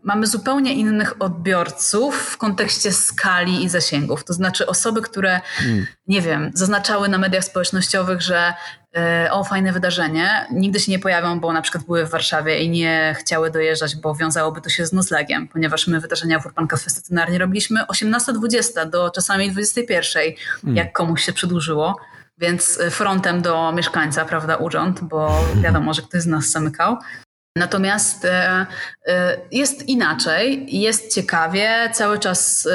[0.03, 4.23] mamy zupełnie innych odbiorców w kontekście skali i zasięgów.
[4.23, 5.87] To znaczy osoby, które, hmm.
[6.07, 8.53] nie wiem, zaznaczały na mediach społecznościowych, że
[8.97, 12.69] e, o, fajne wydarzenie, nigdy się nie pojawią, bo na przykład były w Warszawie i
[12.69, 16.89] nie chciały dojeżdżać, bo wiązałoby to się z noclegiem, ponieważ my wydarzenia w Urban Cafe
[16.89, 20.23] stacjonarnie robiliśmy 18-20 do czasami 21,
[20.61, 20.77] hmm.
[20.77, 21.95] jak komuś się przedłużyło.
[22.39, 26.97] Więc frontem do mieszkańca, prawda, urząd, bo wiadomo, że ktoś z nas zamykał.
[27.55, 28.65] Natomiast e,
[29.07, 32.67] e, jest inaczej, jest ciekawie, cały czas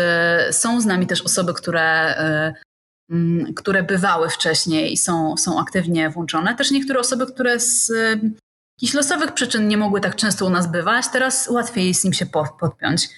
[0.50, 2.14] są z nami też osoby, które,
[3.56, 6.54] które bywały wcześniej i są, są aktywnie włączone.
[6.54, 7.92] Też niektóre osoby, które z
[8.78, 12.26] jakichś losowych przyczyn nie mogły tak często u nas bywać, teraz łatwiej z nim się
[12.60, 13.08] podpiąć.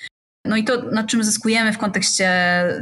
[0.46, 2.24] No i to, na czym zyskujemy w kontekście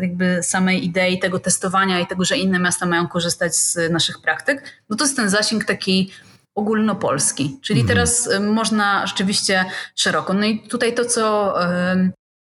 [0.00, 4.62] jakby samej idei tego testowania i tego, że inne miasta mają korzystać z naszych praktyk,
[4.90, 6.10] no to jest ten zasięg taki
[6.54, 7.58] ogólnopolski.
[7.62, 7.96] Czyli mhm.
[7.96, 10.34] teraz y, można rzeczywiście szeroko.
[10.34, 11.54] No i tutaj to, co,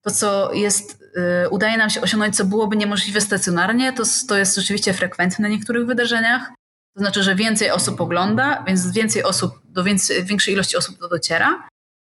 [0.05, 1.03] to, co jest,
[1.45, 5.49] y, udaje nam się osiągnąć, co byłoby niemożliwe stacjonarnie, to, to jest rzeczywiście frekwencje na
[5.49, 6.53] niektórych wydarzeniach.
[6.97, 11.09] To znaczy, że więcej osób ogląda, więc więcej osób, do więcej, większej ilości osób to
[11.09, 11.69] dociera.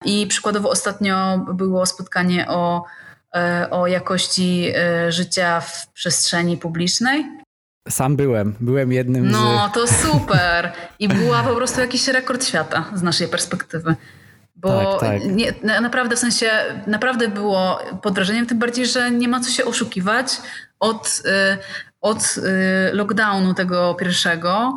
[0.05, 2.83] I przykładowo ostatnio było spotkanie o
[3.71, 4.73] o jakości
[5.09, 7.25] życia w przestrzeni publicznej.
[7.89, 9.41] Sam byłem, byłem jednym no, z...
[9.41, 10.73] No, to super.
[10.99, 13.95] I była po prostu jakiś rekord świata z naszej perspektywy.
[14.55, 15.31] Bo tak, tak.
[15.31, 16.49] Nie, naprawdę w sensie,
[16.87, 20.37] naprawdę było pod wrażeniem, tym bardziej, że nie ma co się oszukiwać
[20.79, 21.57] od, y,
[22.01, 22.35] od
[22.93, 24.75] lockdownu tego pierwszego.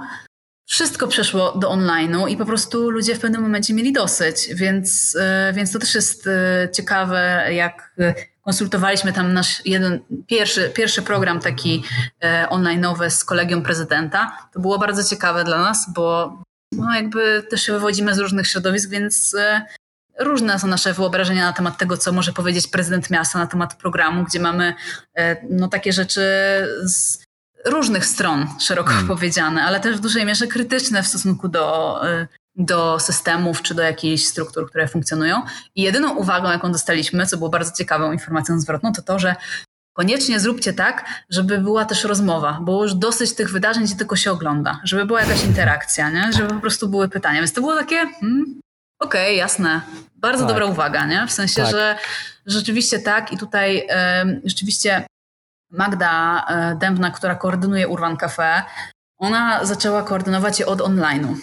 [0.66, 5.52] Wszystko przeszło do online'u i po prostu ludzie w pewnym momencie mieli dosyć, więc, y,
[5.52, 6.28] więc to też jest
[6.72, 7.94] ciekawe, jak
[8.42, 11.82] konsultowaliśmy tam nasz jeden, pierwszy, pierwszy program taki
[12.50, 14.48] online'owy z kolegium prezydenta.
[14.52, 16.38] To było bardzo ciekawe dla nas, bo
[16.78, 19.66] no jakby też się wywodzimy z różnych środowisk, więc e,
[20.18, 24.24] różne są nasze wyobrażenia na temat tego, co może powiedzieć prezydent miasta na temat programu,
[24.24, 24.74] gdzie mamy
[25.14, 26.22] e, no, takie rzeczy
[26.82, 27.23] z
[27.66, 29.08] różnych stron szeroko hmm.
[29.08, 33.82] powiedziane, ale też w dużej mierze krytyczne w stosunku do, e, do systemów czy do
[33.82, 35.42] jakichś struktur, które funkcjonują.
[35.74, 39.36] I jedyną uwagą, jaką dostaliśmy, co było bardzo ciekawą informacją zwrotną, to to, że
[39.96, 44.30] Koniecznie zróbcie tak, żeby była też rozmowa, bo już dosyć tych wydarzeń, gdzie tylko się
[44.30, 46.32] ogląda, żeby była jakaś interakcja, nie?
[46.32, 47.38] żeby po prostu były pytania.
[47.38, 48.60] Więc to było takie, hmm,
[49.00, 49.80] okej, okay, jasne,
[50.16, 50.48] bardzo tak.
[50.48, 51.26] dobra uwaga, nie?
[51.26, 51.70] w sensie, tak.
[51.70, 51.98] że
[52.46, 55.06] rzeczywiście tak i tutaj y, rzeczywiście
[55.74, 58.62] Magda y, Dębna, która koordynuje Urban Cafe,
[59.18, 61.34] ona zaczęła koordynować je od online'u.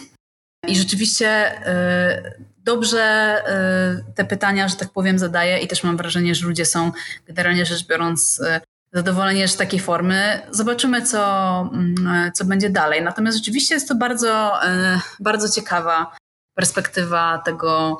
[0.67, 3.35] I rzeczywiście y, dobrze
[4.09, 6.91] y, te pytania, że tak powiem, zadaję i też mam wrażenie, że ludzie są
[7.27, 8.41] generalnie rzecz biorąc
[8.93, 10.41] zadowoleni z takiej formy.
[10.51, 13.03] Zobaczymy, co, mm, co będzie dalej.
[13.03, 14.59] Natomiast rzeczywiście jest to bardzo,
[15.19, 16.15] bardzo ciekawa
[16.55, 17.99] perspektywa tego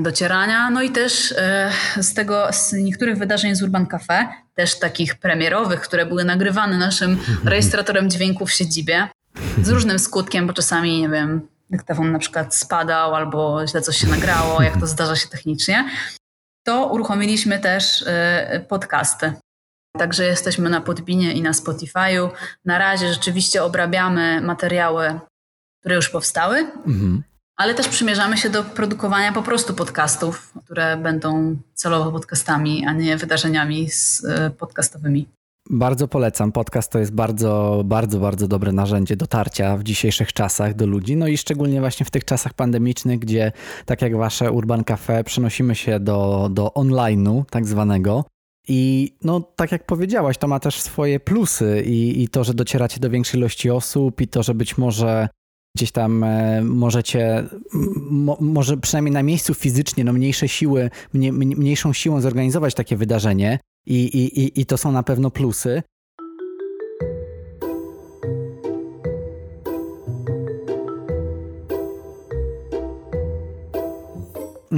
[0.00, 0.70] docierania.
[0.70, 1.34] No i też
[1.96, 4.28] z tego, z niektórych wydarzeń z Urban Cafe,
[4.60, 9.08] też takich premierowych, które były nagrywane naszym rejestratorem dźwięku w siedzibie,
[9.62, 14.06] z różnym skutkiem, bo czasami, nie wiem, dyktafon na przykład spadał albo źle coś się
[14.06, 15.90] nagrało, jak to zdarza się technicznie,
[16.66, 18.06] to uruchomiliśmy też y,
[18.68, 19.32] podcasty.
[19.98, 22.30] Także jesteśmy na Podbinie i na Spotify'u.
[22.64, 25.20] Na razie rzeczywiście obrabiamy materiały,
[25.80, 27.22] które już powstały, mhm.
[27.60, 33.16] Ale też przymierzamy się do produkowania po prostu podcastów, które będą celowo podcastami, a nie
[33.16, 33.88] wydarzeniami
[34.46, 35.28] y, podcastowymi.
[35.70, 36.52] Bardzo polecam.
[36.52, 41.16] Podcast to jest bardzo, bardzo, bardzo dobre narzędzie dotarcia w dzisiejszych czasach do ludzi.
[41.16, 43.52] No i szczególnie właśnie w tych czasach pandemicznych, gdzie
[43.86, 48.24] tak jak wasze Urban Cafe przenosimy się do, do online'u tak zwanego.
[48.68, 53.00] I no, tak jak powiedziałaś, to ma też swoje plusy i, i to, że docieracie
[53.00, 55.28] do większej ilości osób i to, że być może
[55.76, 57.44] gdzieś tam e, możecie,
[58.10, 63.58] mo, może przynajmniej na miejscu fizycznie, no mniejsze siły, mnie, mniejszą siłą zorganizować takie wydarzenie,
[63.86, 65.82] i, i, i to są na pewno plusy.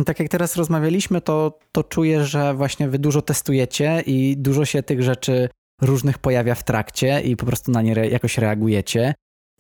[0.07, 4.83] Tak jak teraz rozmawialiśmy, to, to czuję, że właśnie wy dużo testujecie i dużo się
[4.83, 5.49] tych rzeczy
[5.83, 9.15] różnych pojawia w trakcie i po prostu na nie re jakoś reagujecie.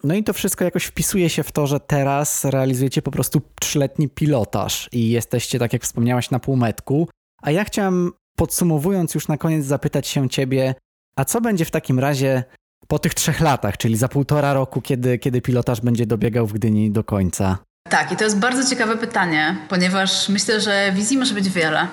[0.05, 4.09] No i to wszystko jakoś wpisuje się w to, że teraz realizujecie po prostu trzyletni
[4.09, 7.09] pilotaż i jesteście, tak jak wspomniałaś, na półmetku.
[7.42, 10.74] A ja chciałem podsumowując już na koniec zapytać się ciebie,
[11.16, 12.44] a co będzie w takim razie
[12.88, 16.90] po tych trzech latach, czyli za półtora roku, kiedy, kiedy pilotaż będzie dobiegał w Gdyni
[16.90, 17.59] do końca?
[17.88, 21.88] Tak, i to jest bardzo ciekawe pytanie, ponieważ myślę, że wizji może być wiele.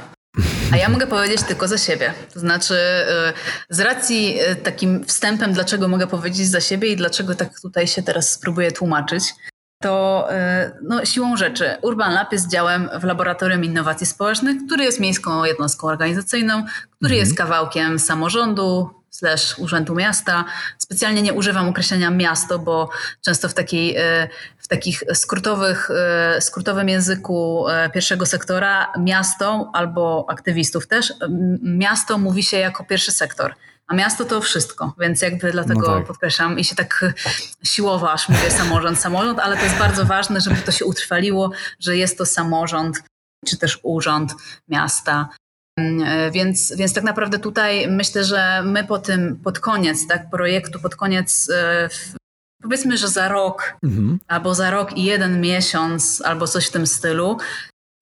[0.73, 2.13] A ja mogę powiedzieć tylko za siebie.
[2.33, 7.35] To znaczy, y, z racji y, takim wstępem, dlaczego mogę powiedzieć za siebie i dlaczego
[7.35, 9.23] tak tutaj się teraz spróbuję tłumaczyć,
[9.81, 14.99] to e, no, siłą rzeczy Urban Lab jest działem w Laboratorium Innowacji Społecznych, który jest
[14.99, 17.19] miejską jednostką organizacyjną, który mhm.
[17.19, 20.45] jest kawałkiem samorządu slash Urzędu Miasta.
[20.77, 22.89] Specjalnie nie używam określenia miasto, bo
[23.21, 30.87] często w, takiej, e, w takich skrótowych, e, skrótowym języku pierwszego sektora miasto albo aktywistów
[30.87, 31.13] też,
[31.61, 33.53] miasto mówi się jako pierwszy sektor.
[33.87, 36.07] A miasto to wszystko, więc jakby dlatego no tak.
[36.07, 37.13] podkreślam i się tak
[37.63, 41.97] siłowo aż mówię samorząd, samorząd, ale to jest bardzo ważne, żeby to się utrwaliło, że
[41.97, 43.03] jest to samorząd
[43.47, 44.33] czy też urząd
[44.67, 45.29] miasta.
[45.79, 50.79] Mm, więc, więc tak naprawdę tutaj myślę, że my po tym, pod koniec tak, projektu,
[50.79, 51.89] pod koniec e,
[52.61, 54.19] powiedzmy, że za rok mhm.
[54.27, 57.37] albo za rok i jeden miesiąc albo coś w tym stylu,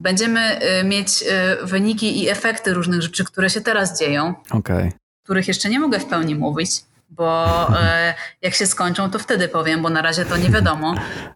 [0.01, 4.33] będziemy e, mieć e, wyniki i efekty różnych rzeczy, które się teraz dzieją.
[4.49, 4.91] Okay
[5.27, 6.71] których jeszcze nie mogę w pełni mówić,
[7.09, 7.47] bo
[7.79, 8.13] e,
[8.45, 10.95] jak się skończą, to wtedy powiem, bo na razie to nie wiadomo.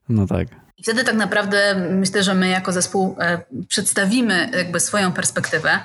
[0.09, 0.47] No tak.
[0.77, 5.79] I wtedy tak naprawdę myślę, że my jako zespół e, przedstawimy jakby swoją perspektywę e,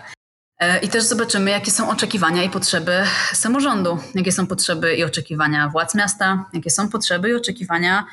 [0.82, 3.02] i też zobaczymy, jakie są oczekiwania i potrzeby
[3.32, 8.04] samorządu, jakie są potrzeby i oczekiwania władz miasta, jakie są potrzeby i oczekiwania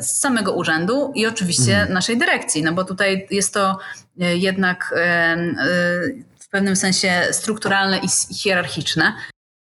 [0.00, 1.92] z samego urzędu i oczywiście mhm.
[1.92, 3.78] naszej dyrekcji, no bo tutaj jest to
[4.16, 4.94] jednak
[6.52, 9.12] pewnym sensie strukturalne i hierarchiczne.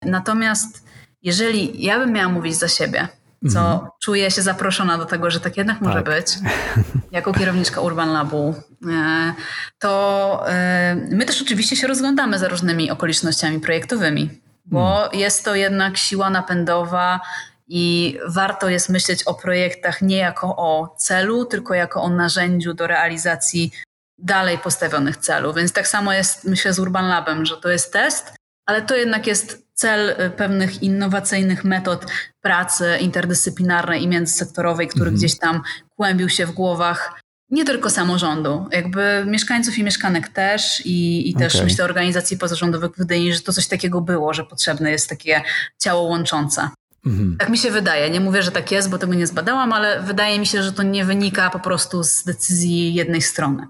[0.02, 0.84] Natomiast
[1.22, 3.08] jeżeli ja bym miała mówić za siebie,
[3.52, 3.90] co mhm.
[4.00, 6.04] czuję się zaproszona do tego, że tak jednak może tak.
[6.04, 6.26] być,
[7.12, 8.54] jako kierowniczka Urban Labu,
[8.90, 9.32] e,
[9.78, 15.18] to e, my też oczywiście się rozglądamy za różnymi okolicznościami projektowymi, bo hmm.
[15.20, 17.20] jest to jednak siła napędowa
[17.68, 22.86] i warto jest myśleć o projektach nie jako o celu, tylko jako o narzędziu do
[22.86, 23.72] realizacji
[24.18, 25.56] dalej postawionych celów.
[25.56, 28.34] Więc tak samo jest, myślę, z Urban Labem, że to jest test,
[28.66, 32.06] ale to jednak jest cel y, pewnych innowacyjnych metod
[32.42, 35.16] pracy interdyscyplinarnej i międzysektorowej, który mhm.
[35.16, 35.62] gdzieś tam
[35.96, 37.20] kłębił się w głowach
[37.50, 41.64] nie tylko samorządu, jakby mieszkańców i mieszkanek też i, i też okay.
[41.64, 45.42] myślę organizacji pozarządowych wydaje że to coś takiego było, że potrzebne jest takie
[45.78, 46.68] ciało łączące.
[47.06, 47.36] Mhm.
[47.38, 48.10] Tak mi się wydaje.
[48.10, 50.82] Nie mówię, że tak jest, bo tego nie zbadałam, ale wydaje mi się, że to
[50.82, 53.66] nie wynika po prostu z decyzji jednej strony.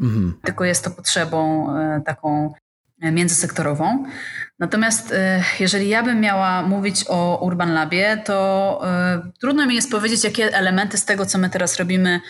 [0.00, 0.34] Mhm.
[0.42, 2.54] Tylko jest to potrzebą e, taką
[3.02, 4.04] e, międzysektorową.
[4.58, 8.80] Natomiast e, jeżeli ja bym miała mówić o Urban Labie, to
[9.40, 12.20] trudno mi jest powiedzieć, jakie elementy z tego, co my teraz robimy,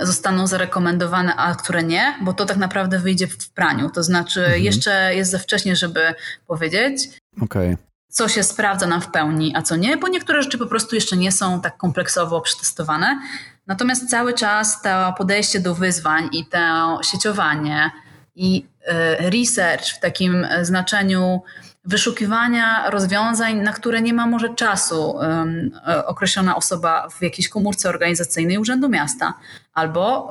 [0.00, 3.90] zostaną zarekomendowane, a które nie, bo to tak naprawdę wyjdzie w praniu.
[3.90, 4.62] To znaczy, mhm.
[4.62, 6.14] jeszcze jest za wcześnie, żeby
[6.46, 7.08] powiedzieć.
[7.40, 7.76] Okay
[8.14, 11.16] co się sprawdza nam w pełni, a co nie, bo niektóre rzeczy po prostu jeszcze
[11.16, 13.20] nie są tak kompleksowo przetestowane.
[13.66, 17.90] Natomiast cały czas to podejście do wyzwań i to sieciowanie
[18.34, 21.42] i e, research w takim znaczeniu
[21.84, 25.70] wyszukiwania rozwiązań, na które nie ma może czasu um,
[26.06, 29.34] określona osoba w jakiejś komórce organizacyjnej Urzędu Miasta
[29.72, 30.28] albo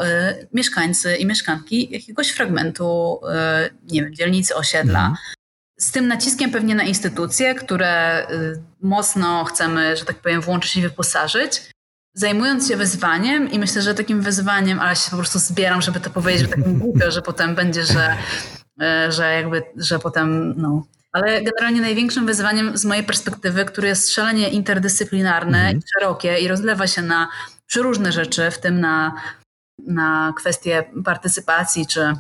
[0.54, 3.20] mieszkańcy i mieszkanki jakiegoś fragmentu,
[3.91, 4.99] nie wiem, dzielnicy, osiedla.
[4.99, 5.18] Mhm
[5.84, 8.28] z tym naciskiem pewnie na instytucje, które
[8.82, 11.62] mocno chcemy, że tak powiem, włączyć i wyposażyć,
[12.14, 16.09] zajmując się wyzwaniem i myślę, że takim wyzwaniem, ale się po prostu zbieram, żeby to
[16.09, 18.18] powiedzieć, że takim głupio, że potem będzie, że,
[19.07, 20.84] y, że jakby, że potem, no.
[21.11, 25.78] Ale generalnie największym wyzwaniem z mojej perspektywy, które jest szalenie interdyscyplinarne mhm.
[25.78, 27.30] i szerokie i rozlewa się na
[27.66, 29.22] przeróżne rzeczy, w tym na,
[29.88, 32.14] na kwestie partycypacji czy,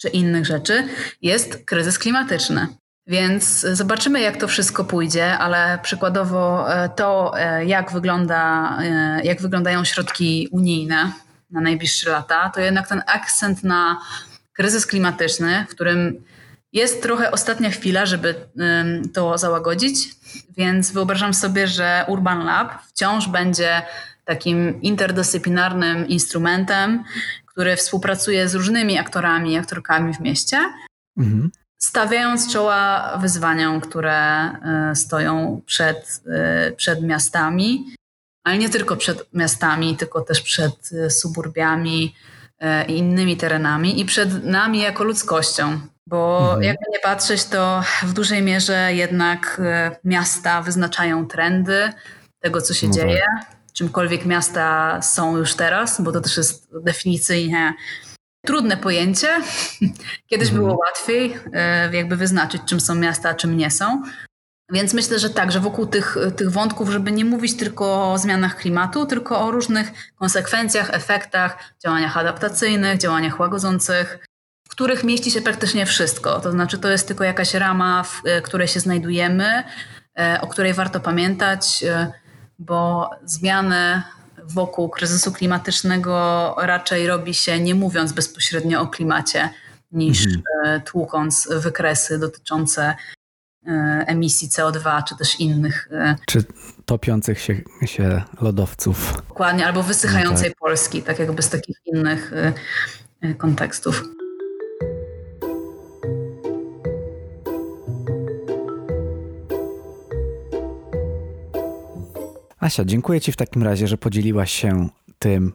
[0.00, 0.88] czy innych rzeczy,
[1.22, 2.66] jest kryzys klimatyczny.
[3.06, 9.42] Więc zobaczymy, jak to wszystko pójdzie, ale przykładowo e, to, e, jak, wygląda, e, jak
[9.42, 11.12] wyglądają środki unijne
[11.50, 14.00] na najbliższe lata, to jednak ten akcent na
[14.52, 16.24] kryzys klimatyczny, w którym
[16.72, 18.34] jest trochę ostatnia chwila, żeby
[19.14, 20.08] to załagodzić,
[20.56, 23.82] więc wyobrażam sobie, że Urban Lab wciąż będzie
[24.24, 27.04] takim interdyscyplinarnym instrumentem,
[27.46, 30.58] który współpracuje z różnymi aktorami i aktorkami w mieście.
[31.18, 31.50] Mhm
[31.82, 37.94] stawiając czoła wyzwaniom, które e, stoją przed, e, przed miastami,
[38.44, 42.14] ale nie tylko przed miastami, tylko też przed e, suburbiami
[42.88, 45.80] i innymi terenami i przed nami jako ludzkością.
[46.06, 46.62] Bo mhm.
[46.62, 49.60] jakby nie patrzeć, to w dużej mierze jednak
[50.04, 51.92] miasta wyznaczają trendy
[52.40, 53.22] tego, co się no dzieje.
[53.38, 53.56] Tak.
[53.72, 57.74] Czymkolwiek miasta są już teraz, bo to też jest definicyjnie
[58.46, 59.28] Trudne pojęcie.
[60.30, 60.54] Kiedyś mhm.
[60.54, 64.02] było łatwiej e, jakby wyznaczyć, czym są miasta, a czym nie są.
[64.72, 68.56] Więc myślę, że tak, że wokół tych, tych wątków, żeby nie mówić tylko o zmianach
[68.56, 74.18] klimatu, tylko o różnych konsekwencjach, efektach, działaniach adaptacyjnych, działaniach łagodzących,
[74.68, 76.40] w których mieści się praktycznie wszystko.
[76.40, 79.64] To znaczy, to jest tylko jakaś rama, w e, której się znajdujemy,
[80.18, 81.84] e, o której warto pamiętać,
[82.58, 84.02] bo zmiany
[84.54, 89.50] wokół kryzysu klimatycznego raczej robi się nie mówiąc bezpośrednio o klimacie,
[89.92, 90.42] niż mhm.
[90.64, 92.94] E, tłukąc wykresy dotyczące
[93.66, 93.70] e,
[94.06, 95.88] emisji CO2 czy też innych.
[95.92, 96.44] E, czy
[96.84, 99.14] topiących się, się lodowców.
[99.28, 100.58] Dokładnie, albo wysychającej no tak.
[100.58, 102.32] Polski, tak jakby z takich innych
[103.38, 104.04] kontekstów.
[112.60, 114.88] Asia, dziękuję Ci w takim razie, że podzieliłaś się
[115.18, 115.52] tym,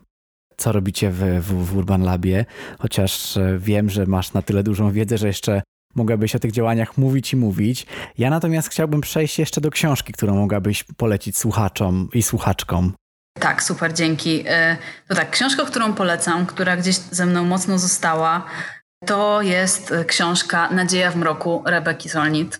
[0.57, 2.45] co robicie w, w, w Urban Labie,
[2.79, 5.61] chociaż e, wiem, że masz na tyle dużą wiedzę, że jeszcze
[5.95, 7.85] mogłabyś o tych działaniach mówić i mówić.
[8.17, 12.93] Ja natomiast chciałbym przejść jeszcze do książki, którą mogłabyś polecić słuchaczom i słuchaczkom.
[13.39, 14.43] Tak, super, dzięki.
[14.47, 14.77] E,
[15.07, 18.45] to tak, książka, którą polecam, która gdzieś ze mną mocno została,
[19.05, 22.59] to jest książka Nadzieja w mroku Rebeki Solnit.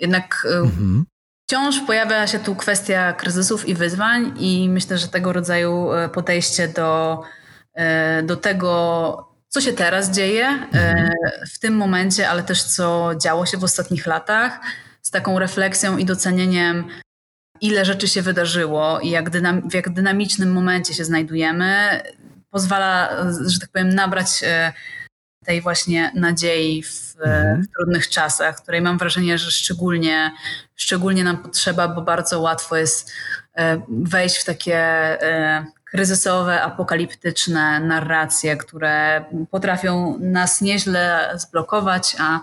[0.00, 1.04] Jednak e, mhm.
[1.52, 6.68] Wciąż pojawia się tu kwestia kryzysów i wyzwań, i myślę, że tego rodzaju e, podejście
[6.68, 7.22] do,
[7.74, 11.10] e, do tego, co się teraz dzieje e, mhm.
[11.50, 14.60] w tym momencie, ale też co działo się w ostatnich latach,
[15.02, 16.84] z taką refleksją i docenieniem,
[17.60, 22.00] ile rzeczy się wydarzyło i jak dynam, w jak dynamicznym momencie się znajdujemy,
[22.50, 24.44] pozwala, że tak powiem, nabrać
[25.44, 27.62] tej właśnie nadziei w, mhm.
[27.62, 30.30] w, trudnych czasach, której mam wrażenie, że szczególnie,
[30.76, 33.12] szczególnie nam potrzeba, bo bardzo łatwo jest
[33.56, 42.40] e, wejść w takie e, kryzysowe, apokaliptyczne narracje, które potrafią nas nieźle zblokować, a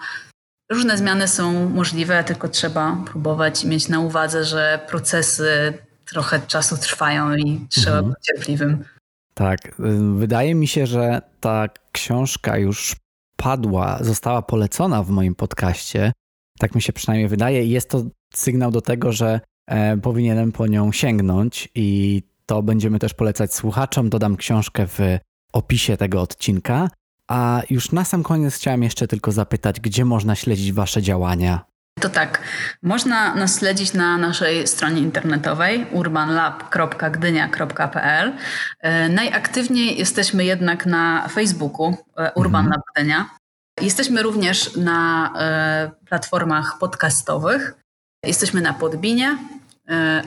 [0.70, 5.74] różne zmiany są możliwe, tylko trzeba próbować i mieć na uwadze, że procesy
[6.06, 8.14] trochę czasu trwają i trzeba mhm.
[8.14, 8.86] być cierpliwym.
[9.40, 9.76] Tak,
[10.16, 12.96] wydaje mi się, że ta książka już
[13.36, 16.12] padła, została polecona w moim podcaście.
[16.58, 17.66] Tak mi się przynajmniej wydaje.
[17.66, 23.14] Jest to sygnał do tego, że e, powinienem po nią sięgnąć i to będziemy też
[23.14, 24.10] polecać słuchaczom.
[24.10, 25.00] Dodam książkę w
[25.54, 26.90] opisie tego odcinka.
[27.28, 31.66] A już na sam koniec chciałem jeszcze tylko zapytać, gdzie można śledzić Wasze działania?
[32.00, 32.42] To tak,
[32.82, 38.34] można nas śledzić na naszej stronie internetowej urbanlab.gdynia.pl.
[38.80, 42.72] E, najaktywniej jesteśmy jednak na Facebooku e, Urban mhm.
[42.72, 43.30] Lab Gdynia.
[43.82, 47.74] Jesteśmy również na e, platformach podcastowych.
[48.26, 49.38] Jesteśmy na Podbinie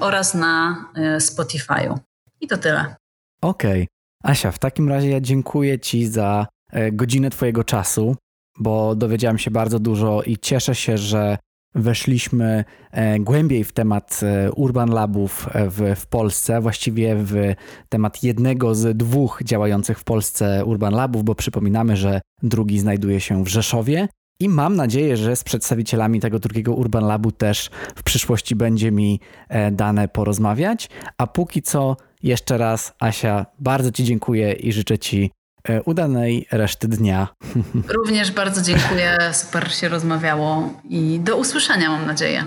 [0.00, 0.84] oraz na
[1.18, 1.98] Spotify'u.
[2.40, 2.96] I to tyle.
[3.42, 3.82] Okej.
[3.82, 3.86] Okay.
[4.32, 6.46] Asia, w takim razie ja dziękuję Ci za
[6.92, 8.16] godzinę Twojego czasu,
[8.58, 11.38] bo dowiedziałem się bardzo dużo i cieszę się, że
[11.74, 17.34] weszliśmy e, głębiej w temat e, Urban Labów e, w, w Polsce, właściwie w
[17.88, 23.44] temat jednego z dwóch działających w Polsce Urban Labów, bo przypominamy, że drugi znajduje się
[23.44, 24.08] w Rzeszowie.
[24.40, 29.20] I mam nadzieję, że z przedstawicielami tego drugiego Urban Labu też w przyszłości będzie mi
[29.72, 30.88] dane porozmawiać.
[31.18, 35.30] A póki co, jeszcze raz, Asia, bardzo Ci dziękuję i życzę Ci
[35.84, 37.28] udanej reszty dnia.
[37.88, 42.44] Również bardzo dziękuję, super się rozmawiało i do usłyszenia mam nadzieję.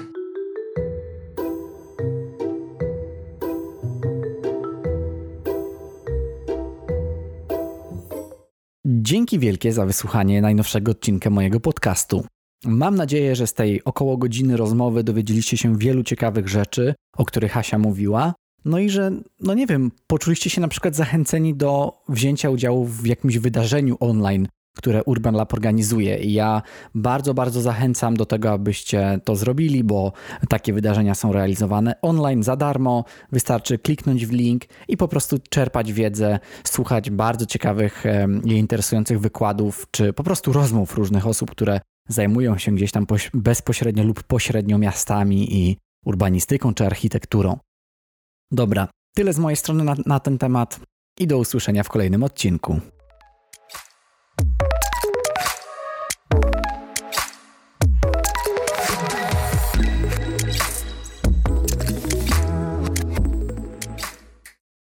[8.88, 12.26] Dzięki wielkie za wysłuchanie najnowszego odcinka mojego podcastu.
[12.66, 17.52] Mam nadzieję, że z tej około godziny rozmowy dowiedzieliście się wielu ciekawych rzeczy, o których
[17.52, 18.34] Hasia mówiła,
[18.66, 23.06] no i że, no nie wiem, poczuliście się na przykład zachęceni do wzięcia udziału w
[23.06, 24.48] jakimś wydarzeniu online,
[24.78, 26.18] które Urban Lab organizuje.
[26.18, 26.62] I ja
[26.96, 30.14] bardzo, bardzo zachęcam do tego, abyście to zrobili, bo
[30.50, 33.06] takie wydarzenia są realizowane online za darmo.
[33.32, 38.04] Wystarczy kliknąć w link i po prostu czerpać wiedzę, słuchać bardzo ciekawych
[38.46, 44.04] i interesujących wykładów, czy po prostu rozmów różnych osób, które zajmują się gdzieś tam bezpośrednio
[44.04, 47.58] lub pośrednio miastami i urbanistyką czy architekturą.
[48.52, 50.80] Dobra, tyle z mojej strony na, na ten temat
[51.20, 52.80] i do usłyszenia w kolejnym odcinku.